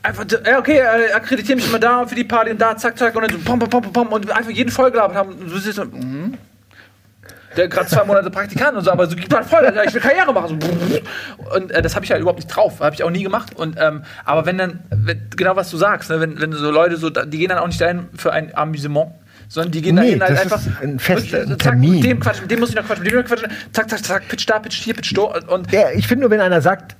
[0.05, 3.15] einfach, ja, okay, äh, akkreditieren mich mal da für die Party und da, zack, zack,
[3.17, 5.33] und dann so pom, pom, pom, pom, und einfach jeden vollgelabert haben.
[5.33, 6.35] Und du siehst so, mhm.
[7.57, 10.33] Der gerade zwei Monate Praktikant und so, aber so gibt halt voll, ich will Karriere
[10.33, 10.61] machen.
[10.61, 11.55] So.
[11.55, 13.55] Und äh, das habe ich halt überhaupt nicht drauf, habe ich auch nie gemacht.
[13.57, 16.97] Und, ähm, aber wenn dann, wenn, genau was du sagst, ne, wenn, wenn so Leute
[16.97, 19.13] so, die gehen dann auch nicht dahin für ein Amüsement,
[19.49, 20.59] sondern die gehen Nee, dahin halt das einfach.
[20.59, 21.95] ist ein fester wirklich, Termin.
[21.95, 23.51] Mit dem quatschen, mit dem muss ich noch quatschen, mit dem noch quatschen.
[23.73, 25.49] Zack, zack, zack, pitch da, pitch hier, pitch dort.
[25.49, 26.97] Und Ja, ich finde nur, wenn einer sagt,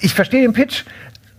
[0.00, 0.84] ich verstehe den Pitch,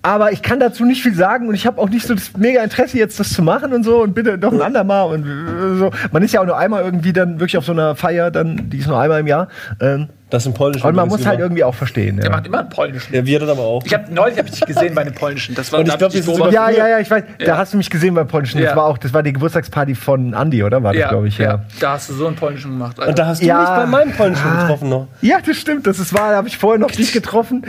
[0.03, 2.61] aber ich kann dazu nicht viel sagen und ich habe auch nicht so das mega
[2.61, 5.91] Interesse jetzt das zu machen und so und bitte noch ein andermal und äh, so.
[6.11, 8.77] Man ist ja auch nur einmal irgendwie dann wirklich auf so einer Feier, dann die
[8.77, 9.47] ist nur einmal im Jahr.
[9.79, 10.87] Ähm, Das im Polnischen.
[10.87, 12.17] und man muss halt irgendwie auch verstehen.
[12.17, 12.31] der Ja.
[12.31, 13.13] macht immer einen polnischen.
[13.13, 13.85] Ja, wir das aber auch.
[13.85, 15.53] Ich hab, neulich habe ich dich gesehen bei einem polnischen.
[15.53, 16.53] Das war Und ich hab glaub, beobachtet.
[16.55, 17.23] Ja, ja, ja, ich weiß.
[17.39, 17.45] Ja.
[17.45, 18.59] Da hast du mich gesehen beim Polnischen.
[18.59, 18.75] Das Ja.
[18.75, 20.81] war auch, das war die Geburtstagsparty von Andy, oder?
[20.81, 21.59] War das, glaube ich, ja.
[21.79, 22.97] Da hast du so einen polnischen gemacht.
[22.99, 23.09] Alter.
[23.11, 23.59] Und da hast du Ja.
[23.59, 24.61] mich bei meinem Polnischen Ah.
[24.63, 25.07] getroffen noch.
[25.21, 25.85] Ja, das stimmt.
[25.85, 26.31] Das ist wahr.
[26.31, 27.65] Da habe ich vorher noch dich getroffen.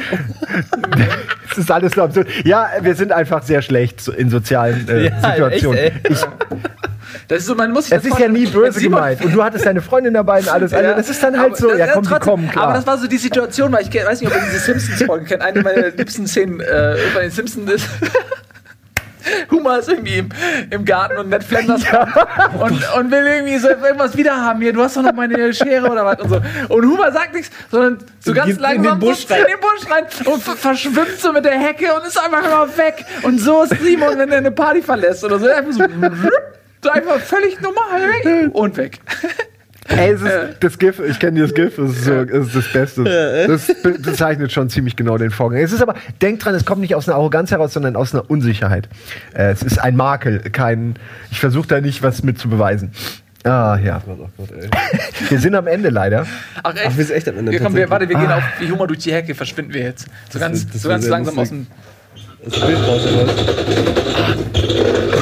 [1.49, 2.29] das ist alles so absurd.
[2.45, 5.79] Ja, wir sind einfach sehr schlecht in sozialen äh, Ja, Situationen.
[5.79, 6.12] echt, ey.
[6.12, 6.19] ich,
[7.29, 9.25] das ist so, man muss sich das ist ja nie böse gemeint.
[9.25, 10.73] Und du hattest deine Freundin dabei und alles.
[10.73, 12.65] Also, Ja, das ist dann halt aber so, das- ja, komm, die trotzdem- kommen, klar.
[12.65, 15.43] Aber das war so die Situation, weil ich weiß nicht, ob ihr diese Simpsons-Folge kennt.
[15.43, 17.87] Eine meiner liebsten Szenen äh, bei den Simpsons ist.
[19.51, 20.29] Humor ist irgendwie im,
[20.69, 22.12] im Garten und Ned Flanders kommt
[22.61, 24.75] und, und will irgendwie so irgendwas wieder haben hier.
[24.75, 26.41] Du hast doch noch meine Schere oder was und so.
[26.69, 29.41] Und Humor sagt nichts, sondern so Und ganz geht in langsam den Busch rein.
[29.41, 32.77] in den Busch rein und ver- verschwimmt so mit der Hecke und ist einfach immer
[32.77, 33.03] weg.
[33.23, 35.47] Und so ist Simon, wenn er eine Party verlässt oder so.
[35.49, 35.85] Einfach so
[36.91, 38.99] einfach völlig normal weg und weg.
[39.89, 40.30] Ey, es ist,
[40.61, 43.05] das GIF, ich kenne das GIF, das ist, so, das ist das Beste.
[43.47, 45.61] Das be- bezeichnet schon ziemlich genau den Vorgang.
[45.61, 48.28] Es ist aber, denkt dran, es kommt nicht aus einer Arroganz heraus, sondern aus einer
[48.30, 48.89] Unsicherheit.
[49.35, 50.95] Äh, es ist ein Makel, kein,
[51.30, 52.93] ich versuche da nicht was mit zu beweisen.
[53.45, 54.01] Ah, ja.
[54.09, 54.26] Oh
[54.59, 54.70] ey.
[55.28, 56.26] Wir sind am Ende leider.
[56.62, 56.87] Ach echt?
[56.89, 58.87] Ach, wir sind echt am Ende, Ja, komm, wir, warte, wir gehen auf wie Humor
[58.87, 60.07] durch die Hecke, verschwinden wir jetzt.
[60.30, 61.66] So ganz, wird- das so wird ganz langsam aus lustig.
[61.68, 62.51] dem.
[62.51, 65.14] Das Bild raus, oder?